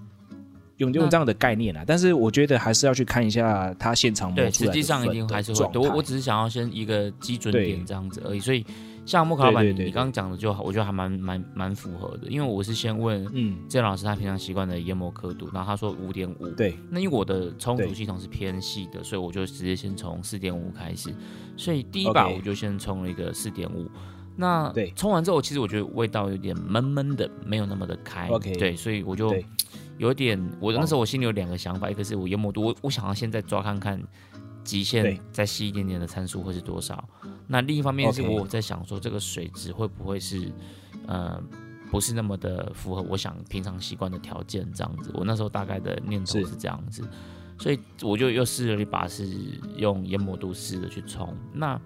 [0.79, 4.53] 用用这样的概念啊，但是我觉得还是要去看一下他现场磨出来的。
[4.53, 5.71] 实际上一定还是会。
[5.75, 8.65] 我我只是想要先一个基准点这样子而已，所以。
[9.05, 12.29] 像木卡老板，你刚刚讲的就好，我觉得还蛮蛮蛮符合的。
[12.29, 16.77] 因为我是先问，嗯，郑老师他平常习惯的研磨刻度，然后他说五点五，对。
[16.91, 21.13] 那因为我的充足系统是偏细的，所以我就直接先从四点五开始。
[21.57, 23.91] 所以第一把我就先冲了一个四点五。
[24.37, 28.29] 那对，冲完之后，其实我觉得味道有点闷闷的，没有那么的开。
[28.29, 29.35] OK，对，所以我就
[29.99, 34.01] 有点，我那时候我心里有两个想法，一个是我研磨度，我我想要现在抓看看。
[34.65, 37.03] 极限再细一点点的参数会是多少？
[37.47, 40.51] 那另一方面是我在想说，这个水质会不会是，
[41.07, 41.43] 呃，
[41.91, 45.11] 不是那么的符合我想平常习惯的条件这样子？
[45.15, 47.07] 我那时候大概的念头是这样子，
[47.59, 49.29] 所以我就又试了一把是
[49.77, 51.37] 用研磨度试的去冲。
[51.53, 51.81] 那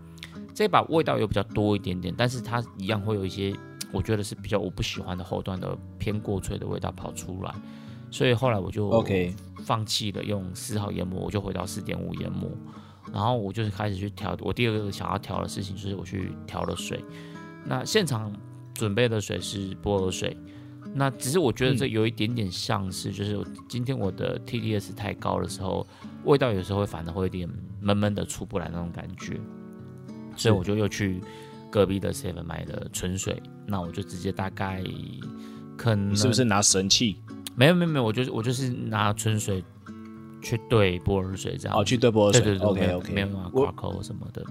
[0.55, 3.55] 这把味道又比较多一点点，但是它一样会有一些
[3.93, 7.55] 我觉得是比较我不喜欢的后段的偏过脆的味道跑出来。
[8.11, 9.35] 所以后来我就 OK
[9.65, 12.51] 放弃了用四号研磨，我就回到四点五研磨，
[13.13, 14.37] 然后我就是开始去调。
[14.41, 17.05] 我第二个想要调的事情就是我去调了水。
[17.65, 18.33] 那现场
[18.73, 20.37] 准备的水是波尔水，
[20.95, 23.39] 那只是我觉得这有一点点像是，就是
[23.69, 25.85] 今天我的 TDS 太高的时候，
[26.25, 27.49] 味道有时候会反而会有点
[27.81, 29.41] 闷闷的出不来那种感觉。
[30.37, 31.21] 所以我就又去
[31.71, 34.85] 隔壁的 Seven 买了纯水，那我就直接大概
[35.77, 37.17] 可能是不是拿神器？
[37.57, 39.65] 没有没有没有，我就是我就是拿纯水
[40.43, 41.77] 去兑波尔水这样。
[41.77, 42.43] 哦，去兑波尔水。
[42.43, 43.13] 对对对，OK OK。
[43.13, 44.45] 没有啊，挂口什么的。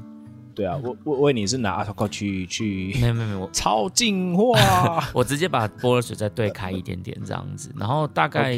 [0.56, 2.96] 对啊，我我我你是拿阿托克去去。
[3.00, 5.04] 没有没有没有，超 进化。
[5.14, 8.58] 我直接把波尔水再兑开一点点这样子，然后大概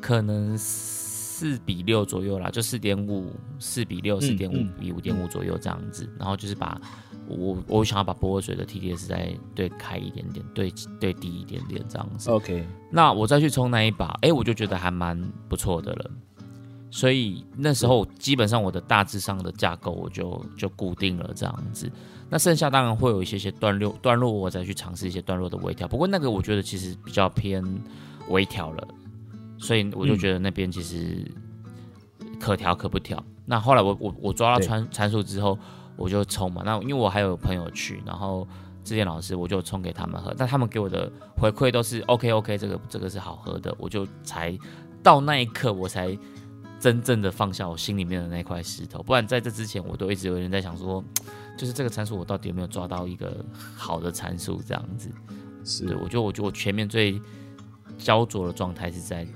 [0.00, 6.08] 可能四比六左右啦，就四点五、四比六、四点五比五点五左右这样子。
[6.18, 6.80] 然后就是把
[7.28, 12.30] 我我想要把波尔水的 TDS 再对开一点点，对对低一点点这样子。
[12.30, 16.10] OK，那我再去冲那一把，哎，我就觉得还蛮不错的了。
[16.90, 21.90] 所以那时候基本上我的大致上的架构我就就固定了这样子。
[22.30, 25.86] 那剩下当然会有一些些段落段落，我再去尝试一些段落的微调。
[25.86, 27.62] 不过那个我觉得其实比较偏
[28.28, 28.88] 微调了。
[29.58, 31.26] 所以我就觉得那边其实
[32.38, 33.22] 可调可不调。
[33.46, 35.58] 那后来我我我抓到参参数之后，
[35.96, 36.62] 我就冲嘛。
[36.64, 38.46] 那因为我还有朋友去，然后
[38.84, 40.34] 志健老师我就冲给他们喝。
[40.36, 43.74] 但他们给我的回馈都是 OK OK，这个这个是好喝的。
[43.78, 44.56] 我就才
[45.02, 46.16] 到那一刻，我才
[46.78, 49.02] 真正的放下我心里面的那块石头。
[49.02, 51.02] 不然在这之前，我都一直有人在想说，
[51.56, 53.44] 就是这个参数我到底有没有抓到一个
[53.74, 55.10] 好的参数这样子。
[55.64, 57.20] 是，我觉得我觉得我前面最
[57.98, 59.26] 焦灼的状态是在。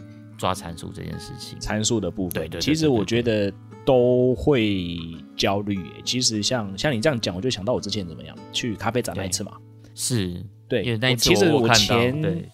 [0.40, 3.52] 抓参数这件事情，参数的部分，对对，其实我觉得
[3.84, 4.98] 都会
[5.36, 5.78] 焦虑。
[6.04, 9.52] 其实像像你这样讲，我就想到我之前怎么样去咖啡展那一次嘛，
[9.94, 10.44] 是。
[10.68, 12.48] 对，其实我前对。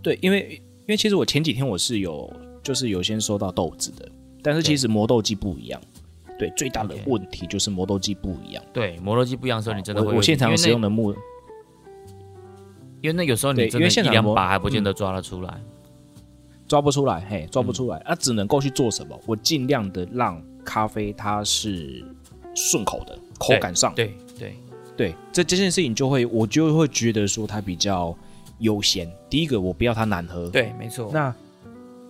[0.00, 2.32] 对，因为因为其实我前几天我是有
[2.62, 4.08] 就是有先收到豆子的，
[4.42, 5.80] 但是其实磨豆机不一样，
[6.38, 8.62] 对，最大的问题就是磨豆机不一样。
[8.72, 11.12] 对，磨豆机不一样的时候，你真的会我现场使用的木，
[13.00, 15.60] 因为那有时候你真的一两把还不见得抓得出来。
[16.72, 19.14] 抓不出来，嘿，抓不出来，那只能够去做什么？
[19.26, 22.02] 我尽量的让咖啡它是
[22.54, 24.56] 顺口的，口感上，对对
[24.96, 28.16] 对，这这件事情就会，我就会觉得说它比较
[28.60, 29.06] 优先。
[29.28, 31.10] 第一个，我不要它难喝，对，没错。
[31.12, 31.34] 那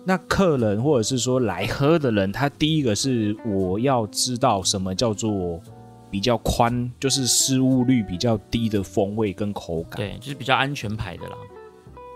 [0.05, 5.59] 那客人或者是说来喝的人，他第一个是我要知道什么叫做
[6.09, 11.35] 比较宽，就是失误率比较低的风味跟口感，对，就是比较安全牌的啦。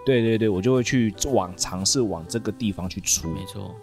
[0.08, 3.28] 对对对，我就会去往尝试往这个地方去出。
[3.34, 3.76] 没错，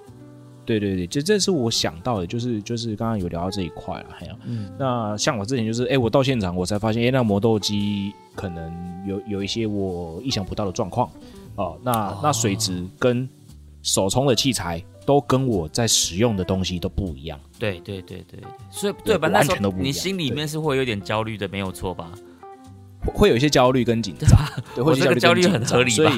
[0.64, 8.72] 对对对，这这是我想到的，就是就是刚刚有聊到这一块了，还有，嗯，那像我之前就是，哎，我到现场我才发现，哎，那磨豆机可能
[9.06, 11.10] 有有一些我意想不到的状况，
[11.56, 13.28] 哦，那那水质跟
[13.82, 17.38] 手冲的器材都跟我在使用的东西都不一样。
[17.58, 19.28] 对对对对，所以对吧？
[19.28, 22.10] 那时候你心里面是会有点焦虑的，没有错吧？
[23.12, 24.28] 会有一些焦虑跟紧张，
[24.74, 26.10] 对，会这个焦虑很合理，所以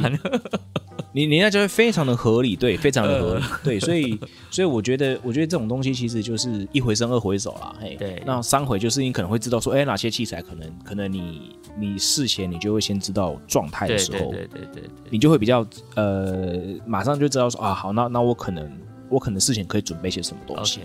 [1.13, 4.21] 你你那就会非常的合理，对，非常的合理，对，所以
[4.51, 18.71] 所以我觉得，我觉得这种东西其实就是一回生二回熟啦，嘿，对，那三回就是你可能会知道说，哎，哪些器材可能可能你你事前你就会先知道状态的时候，对对对对，你就会比较呃，马上就知道说啊，好，那那我可能
[19.09, 20.81] 我可能事前可以准备些什么东西。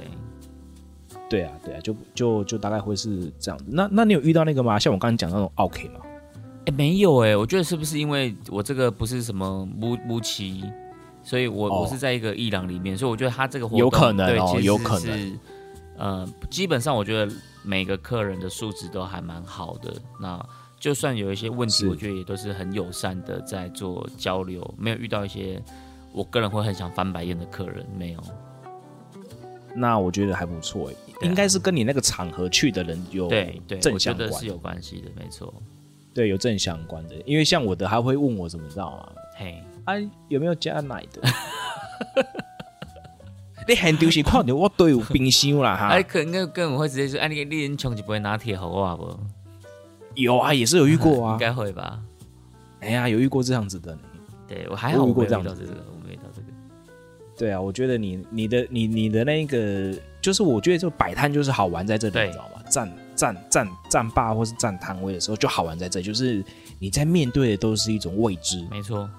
[1.31, 3.63] 对啊，对啊，就就就大概会是这样子。
[3.69, 4.77] 那那你有遇到那个吗？
[4.77, 6.01] 像我刚才讲那种 OK 吗？
[6.65, 7.37] 哎，没有哎。
[7.37, 10.61] 我觉得是不是因为我这个不是什么木木奇，
[11.23, 15.39] 所以我我是在一个伊朗里面，所以我觉得他这个活动有可能哦，有可能。
[15.97, 19.93] 呃，基本上我觉得每个客人的素质都还蛮好的。
[20.19, 20.45] 那
[20.79, 25.61] 就算有一些问题，我觉得也都是很友善的在做交流，没有遇到一些
[26.11, 28.19] 我个人会很想翻白眼的客人，没有。
[29.73, 35.53] 那我觉得还不错哎，应该是跟你那个场合去的人有对对正相关是有关系的，没错，
[36.13, 39.11] 对有正相关的，因为像我的还会问我怎么知道啊？
[39.37, 39.93] 嘿，啊
[40.27, 41.21] 有没有加奶的？
[43.67, 49.17] 你很丢心，看到我都有冰箱啦哈， 哎可能跟我会直接说，哎你你人穷就不会拿铁好啊不？
[50.15, 51.99] 有啊，也是有遇过啊， 应该会吧？
[52.79, 53.97] 哎呀，有遇过这样子的，
[54.47, 55.67] 对我还好遇过这样子。
[57.37, 62.61] 对啊，我觉得你你的你你的那个，就是我觉得这个摆摊就是好玩在这里，你知道吗？
[62.69, 66.43] 站站站站霸或是站摊位的时候就好玩在这，就是
[66.79, 69.09] 你在面对的都是一种未知，没错。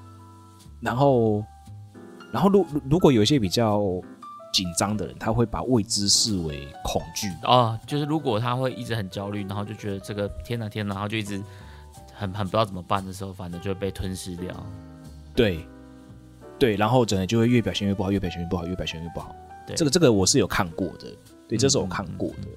[0.80, 1.44] 然后，
[2.32, 3.82] 然后如如果有一些比较
[4.52, 11.42] 紧张的人，他会把未知视为恐惧啊，就是如果他会一直很焦虑，然后就觉得这个天哪天哪，然后就一直
[12.14, 14.54] 很很不知道怎么办的时候，反正就会被吞噬掉。
[15.34, 15.66] 对。
[16.58, 19.34] 对，然后整个就会越表现越不好，越表现越不好，越表现越不好。
[19.66, 21.06] 对，这个这个我是有看过的，
[21.48, 22.48] 对，这是我看过的。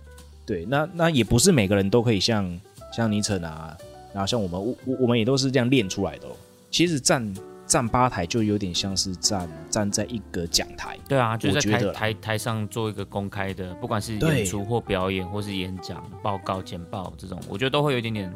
[0.45, 2.59] 对，那那也不是每个人都可以像
[2.93, 3.75] 像尼城啊，
[4.13, 6.27] 然后像我们我我们也都是这样练出来的。
[6.69, 7.33] 其实站
[7.65, 18.33] 站吧台就有点像是站站在一个讲台，对啊，就在台台台上做一个公开的，不管是演出或表演，或是演讲、报告、简报这种，我觉得都会有一点点。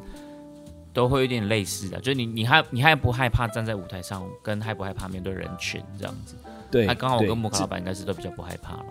[0.93, 6.35] 都会有点类似的，就是你你害你害不害怕站在舞台上，跟害不害怕面对人群这样子。
[6.71, 8.85] 对，那刚好我跟木卡老板应该是都比较不害怕了。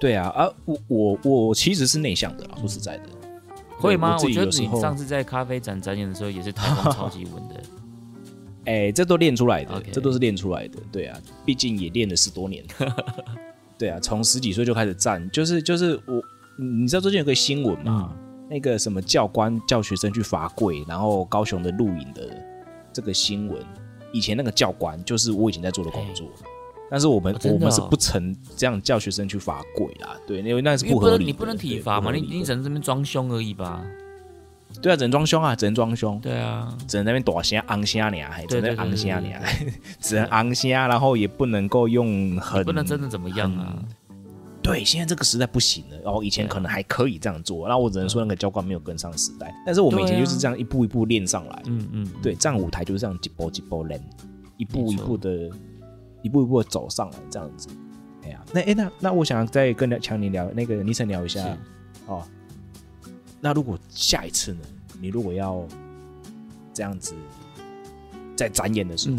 [0.00, 3.04] 对啊，啊，我我我其实是内向的啦，说实在的。
[3.78, 4.16] 会吗？
[4.20, 7.62] 我觉得你上次在咖啡展展演的时候也是台风超级稳的。
[8.64, 10.78] 哎，这都练出来的，这都是练出来的。
[10.92, 12.64] 对啊，毕竟也练了十多年。
[13.76, 16.22] 对啊，从十几岁就开始站，就是就是我，
[16.56, 18.14] 你知道最近有个新闻吗？
[18.52, 22.28] 那个什么教官叫学生去罚跪，然后高雄的录影的
[22.92, 23.64] 这个新闻，
[24.12, 26.28] 以前那个教官就是我以前在做的工作，
[26.90, 33.82] 但是我们我们是不曾这样叫学生去罚跪啦，对，因为那是不合理，你不能体罚嘛，你你只能这边装凶而已吧？
[34.82, 39.42] 对啊，只能装凶啊，只能装凶，对啊，只能那边躲声昂声你啊， 只能昂声你啊，
[39.98, 43.76] 只能昂声，然后也不能够用很，不能真的怎么样啊。
[44.62, 45.98] 对，现在这个时代不行了。
[46.04, 49.52] 然后以前可能还可以这样做，那我只能说那个教官没有跟上时代。
[49.66, 51.62] 但是我们以前就是这样一步一步练上来。
[51.66, 54.00] 嗯嗯，对，站舞台就是这样一波一波练，
[54.56, 55.50] 一步一步的，
[56.22, 57.68] 一步一步的走上来这样子。
[58.24, 61.58] 哎呀，那哎那那我想再跟强尼聊那个尼晨聊一下
[62.06, 62.22] 哦。
[63.40, 64.60] 那如果下一次呢？
[65.00, 65.66] 你如果要
[66.72, 67.12] 这样子
[68.36, 69.16] 在展演的时候，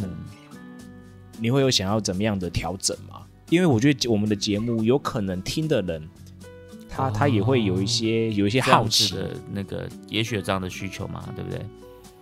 [1.37, 3.12] 你会有想要怎么样的调整吗？
[3.53, 6.09] 因为我觉得我们的节目有可能听的人，
[6.89, 11.59] 他他也会有一些有一些好奇的那个，也许有这样的需求嘛，对不对？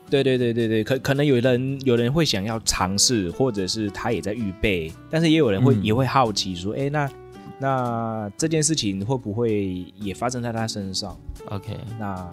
[0.09, 7.09] 对对对对对，可可能有人有人会想要尝试，或者是他也在预备，但是也有人会也会好奇说，哎，那
[7.57, 12.29] 那这件事情会不会也发生在他身上？OK，那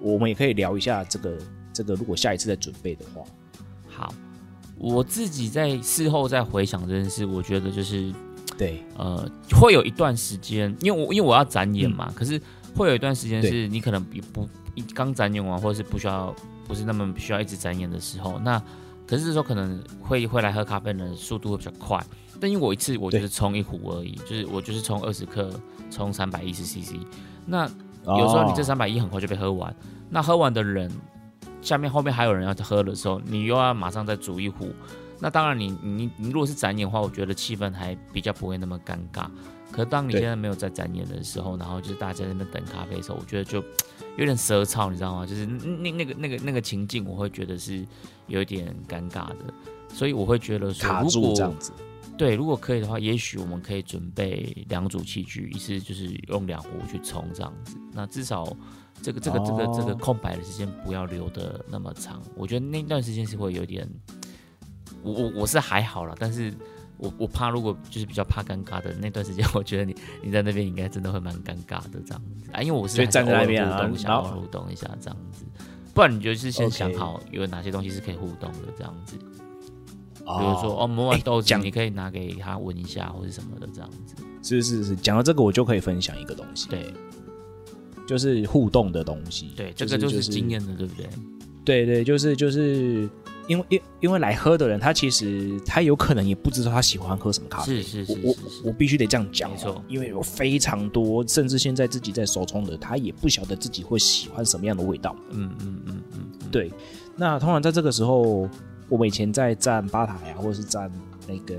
[0.00, 1.38] 我们也可以聊一下这个
[1.72, 3.22] 这个，如果下一次再准备的话，
[3.88, 4.12] 好。
[4.78, 8.12] 我自己在事后再回想这件事，我觉得就是，
[8.56, 9.28] 对，呃，
[9.60, 12.40] 会有一段时间，因为我因为我要展演嘛，可是
[12.76, 14.48] 会有一段时间是你可能不不
[14.94, 16.34] 刚展演完，或者是不需要，
[16.66, 18.58] 不是那么需要一直展演的时候，那
[19.06, 22.04] 可是这时候可能会会来喝咖啡的速度会比较快，
[22.40, 25.50] 但因为我一次我就是冲一壶而已，就是我就是冲二十克，
[25.90, 26.94] 冲三百一十 CC，
[27.46, 27.68] 那
[28.04, 29.74] 有时候你这三百一很快就被喝完，
[30.08, 30.90] 那喝完的人。
[31.60, 34.68] 下面后面还有人要喝的时候，你又要马上再煮一壶。
[35.22, 39.28] 那当然，你你你如果是展演的话，我觉得气氛还比较不会那么尴尬。
[39.70, 43.62] 可当你现在没有在展演的时候，然后就是大家在那等咖啡的时候，我觉得就
[44.16, 45.24] 有点舌燥，你知道吗？
[45.24, 47.86] 就是那那个那个那个情境，我会觉得是
[48.26, 49.54] 有点尴尬的。
[49.88, 51.70] 所以我会觉得说，卡住这样子。
[52.18, 57.76] 对，如果可以的话，也许我们可以准备两组器具，一次就是用两壶去冲这样子。
[57.92, 58.44] 那至少。
[59.00, 63.88] 这个这个这个这个空白的时间不要留的那么长，我觉得那段时间是会有点，
[65.02, 66.52] 我我我是还好了，但是
[66.96, 75.44] 我我怕如果就是比较怕尴尬的那段时间， 我觉得你你在那边应该真的会蛮尴尬的这样子啊，因为我是站在那边啊，想互动一下这样子，
[75.92, 86.92] 不然你就是先想好有哪些东西是可以互动的这样子，比如说哦磨完豆浆你可以拿给他闻一下或者什么的这样子，是是是，讲到这个我就可以分享一个东西，对。
[88.04, 91.08] 就是互动的东西，对，这个就是经验的，对不对？
[91.64, 93.08] 对对，就是就是
[93.48, 98.34] 因为因因为来喝的人，他其实他有可能也不知道他喜欢喝什么咖啡，是是是，我
[98.64, 106.70] 我必须得这样讲，没错，因为有非常多，甚至现在自己在手冲的，他也不晓得自己会喜欢什么样的味道，嗯嗯嗯嗯，对。
[107.16, 108.48] 那通常在这个时候，
[108.88, 110.90] 我们以前在站吧台啊，或者是站
[111.28, 111.54] 那个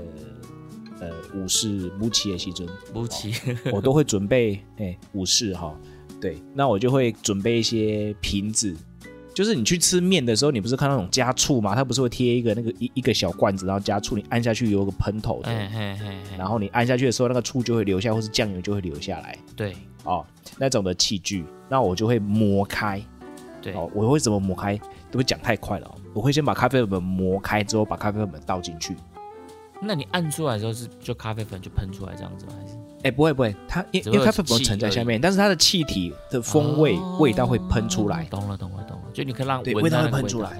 [1.00, 2.68] 呃武士武器的西尊。
[2.94, 3.32] 武器，
[3.72, 5.74] 我都会准备哎武士哈。
[6.20, 8.74] 对，那我就会准备一些瓶子，
[9.34, 11.74] 就是你去吃面的时候，你不是看那种加醋吗？
[11.74, 15.50] 它不是会贴一个那个一一个小罐子，然后加醋，你按下去有个喷头的，
[16.38, 19.36] 然后你按下去的时候，那个醋就会流下，或是酱油就会流下来。
[19.56, 19.74] 对，
[20.04, 20.24] 哦，
[20.58, 23.02] 那种的器具，那我就会磨开。
[23.60, 24.78] 对，哦，我会怎么磨开？
[25.10, 28.96] 都会讲太快了，我会先把咖啡粉磨开之后，把咖啡粉倒进去。
[29.80, 32.52] 那你按出来的时候是就咖啡粉就喷出来这样子吗？
[32.60, 32.74] 还是？
[33.02, 38.24] 哎，不会不会，它因因为咖啡粉沉在下面，但是它的气体的风味味道会喷出来。
[38.30, 40.58] 懂了懂了懂了，就你可以让味道会喷出来。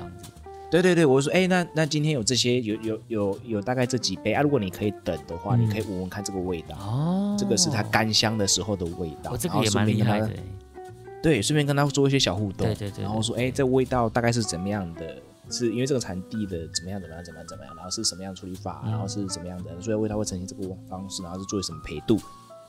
[0.70, 6.76] 对对对，我说哎，那那今天有这些有有有有大概这几杯啊，如果你可以等的话，你可以闻闻看这个味道。
[6.80, 9.36] 哦，这个是它干香的时候的味道。
[9.36, 10.30] 这个也蛮厉害的。
[11.22, 12.66] 对，顺便跟他做一些小互动。
[12.66, 13.04] 对对对。
[13.04, 15.16] 然后说哎，这味道大概是怎么样的？
[15.50, 17.74] 是因为这个产地的怎么样怎么样怎么样怎么样？
[17.76, 18.82] 然后是什么样处理法？
[18.84, 19.80] 然后是怎么样的？
[19.80, 22.18] 所以味道会呈现这个方式，然后是做什么配度？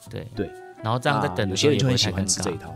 [0.10, 0.52] 对对，
[0.84, 2.76] 然后这样在等的时候也会喜欢吃这一套。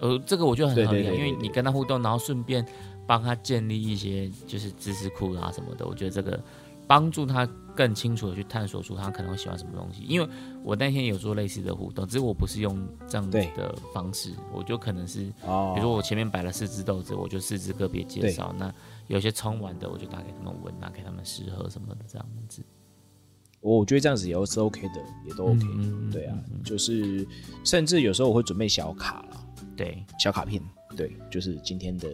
[0.00, 2.66] 呃，这个我觉得很合理，因为你跟他互动，然后顺便
[3.06, 6.38] 帮他建立一些就是知识库啊什么的，我觉得这个
[6.86, 10.02] 帮助他更清楚的去探索出他可能会喜欢什么东西。
[10.02, 10.28] 因为
[10.64, 18.52] 我那天有做类似的互动，只是我不是用这样的方式，我就可能是，比如说我前面摆了四只豆子，我就四只个别介绍。
[18.58, 18.74] 那
[19.08, 22.62] 有些冲完的，我就拿给他们闻，拿给他们试喝什么的这样子。
[23.60, 25.64] 我觉得这样子也是 OK 的，也都 OK。
[26.10, 27.26] 对啊，就是
[27.64, 29.46] 甚至有时候我会准备小卡了，
[29.76, 30.60] 对，小卡片，
[30.96, 32.08] 对，就是今天的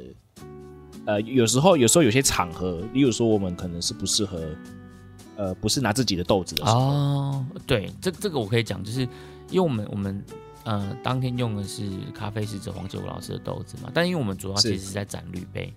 [1.07, 4.47] 呃，有时候有时候有些场合，例如说我们可能是不适合，
[5.37, 6.81] 呃，不是拿自己的豆子的时候。
[6.81, 9.01] 哦，对，这这个我可以讲，就是
[9.49, 10.23] 因为我们我们
[10.65, 15.73] 呃当天用的是咖啡师者黄九老师的豆子嘛，但因为我们主要其实是在展绿杯。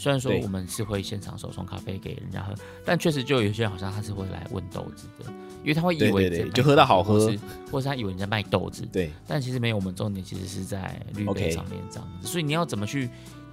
[0.00, 2.54] 虽然说我们是会现场手冲咖啡给人家喝，
[2.86, 5.30] 但确实就有些人好像他是会来问豆子的，
[5.62, 7.30] 因为他会以为就喝到好喝，
[7.70, 8.88] 或是他以为人家卖豆子。
[8.90, 12.26] 对，但其实没有，我们重点其实是在滤杯上面这样子。
[12.26, 13.10] 所以你要怎么去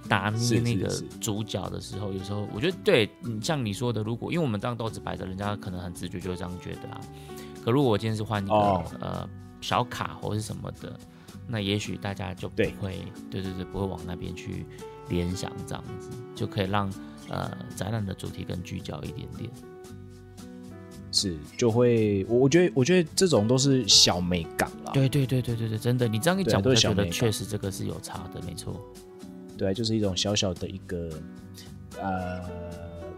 [0.08, 0.88] 拿捏那个
[1.20, 3.10] 主角的时候，有时候我觉得对，
[3.42, 6.98] 像你说的，如果因为我们当豆子摆着，人家可能很直觉就会这样觉得啊。
[7.62, 8.54] 可如果我今天是换一个
[9.00, 9.28] 呃
[9.60, 10.98] 小卡或是什么的，
[11.46, 14.64] 那也许大家就不会，对对对，不会往那边去。
[15.08, 16.90] 联想这样子就可以让
[17.28, 19.50] 呃展览的主题更聚焦一点点，
[21.10, 24.92] 是就会我我觉得我觉得这种都是小美感啦。
[24.92, 28.78] 对对对对对对，真的，你这样一讲，我觉得确实这个是有差的，没错。
[29.56, 31.10] 对，就是一种小小的一个
[32.00, 32.40] 呃，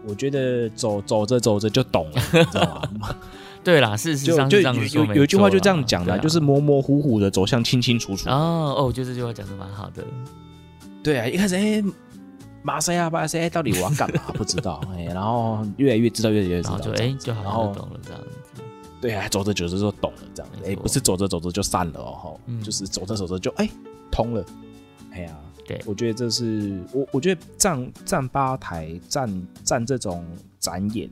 [0.07, 3.15] 我觉得走走着走着就懂了，知道吗？
[3.63, 8.27] 对啦，事实上就有有一句话就这样讲的，就是模模糊糊的走向清清楚楚。
[8.27, 10.03] 哦哦，我觉得这句话讲的蛮好的。
[11.03, 11.83] 对啊，一开始哎，
[12.63, 14.21] 马赛啊，马赛，到底我要干嘛？
[14.35, 18.27] 不知道哎，然后越来越知道，越来越知道，就哎，就好像懂了这样子。
[19.01, 23.67] 对啊，走着走着就懂了这样子，哎，不是走着走着就散了哦，就是走着走着就哎
[24.11, 24.45] 通了。
[25.11, 25.35] 哎呀，
[25.65, 30.23] 对，我觉得这是我，我觉得站站吧台站站这种
[30.59, 31.09] 展演，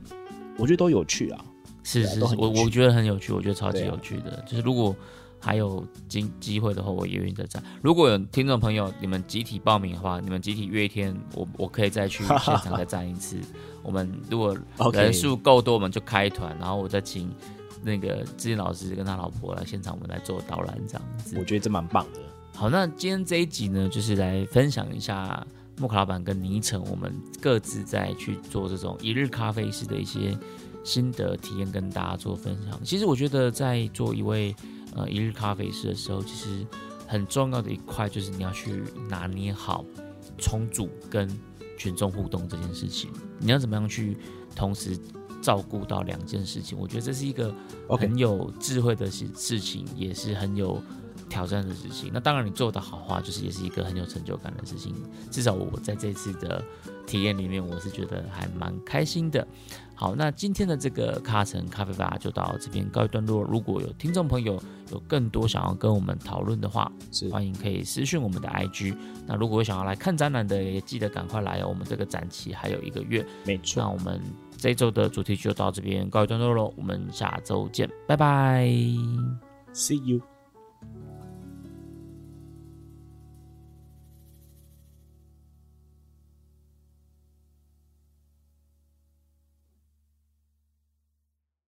[0.56, 1.44] 我觉得都有趣啊。
[1.82, 4.94] 是是，我我觉得很有趣，我觉得超级有趣的，就是如果。
[5.40, 7.62] 还有机机会的话，我也愿意再站。
[7.80, 13.38] 如果有听众朋友，你们集体报名的话，你们集体约一天，我我可以再去现场再站一次。
[13.82, 14.54] 我们如果
[14.92, 17.34] 人数够多，我们就开团，然后我再请
[17.82, 21.34] 那个志坚老师跟他老婆来现场，我们来做导览这样子。
[21.38, 22.20] 我觉得这蛮棒的。
[22.54, 25.42] 好，那今天这一集呢，就是来分享一下
[25.78, 27.10] 莫克老板跟倪晨，我们
[27.40, 30.38] 各自在去做这种一日咖啡师的一些
[30.84, 32.78] 心得体验，跟大家做分享。
[32.84, 34.54] 其实我觉得在做一位。
[34.96, 36.66] 呃，一日咖啡师的时候，其实
[37.06, 39.84] 很重要的一块就是你要去拿捏好
[40.38, 41.28] 重组跟
[41.78, 43.10] 群众互动这件事情。
[43.38, 44.16] 你要怎么样去
[44.54, 44.98] 同时
[45.40, 46.76] 照顾到两件事情？
[46.78, 47.54] 我觉得这是一个
[47.88, 50.82] 很有智慧的事事情，也是很有
[51.28, 52.10] 挑战的事情。
[52.12, 54.94] 那当然，你做的好话，就是也是一个很有成就感的事情。
[55.30, 56.62] 至少我在这次的
[57.06, 59.46] 体验里面，我是觉得还蛮开心的。
[60.00, 63.42] 好，那今天的这个卡城咖啡吧就到这边告一段落。
[63.42, 64.58] 如果有听众朋友
[64.90, 68.96] 有更多想要跟我们讨论的话，是欢迎可以私讯我们的 IG。
[69.26, 71.66] 那如果有想要来看展览的，也记得赶快来哦。
[71.68, 73.82] 我们这个展期还有一个月，没错。
[73.82, 74.18] 那我们
[74.56, 76.72] 这周的主题就到这边告一段落喽。
[76.78, 78.64] 我们下周见，拜拜
[79.74, 80.39] ，See you。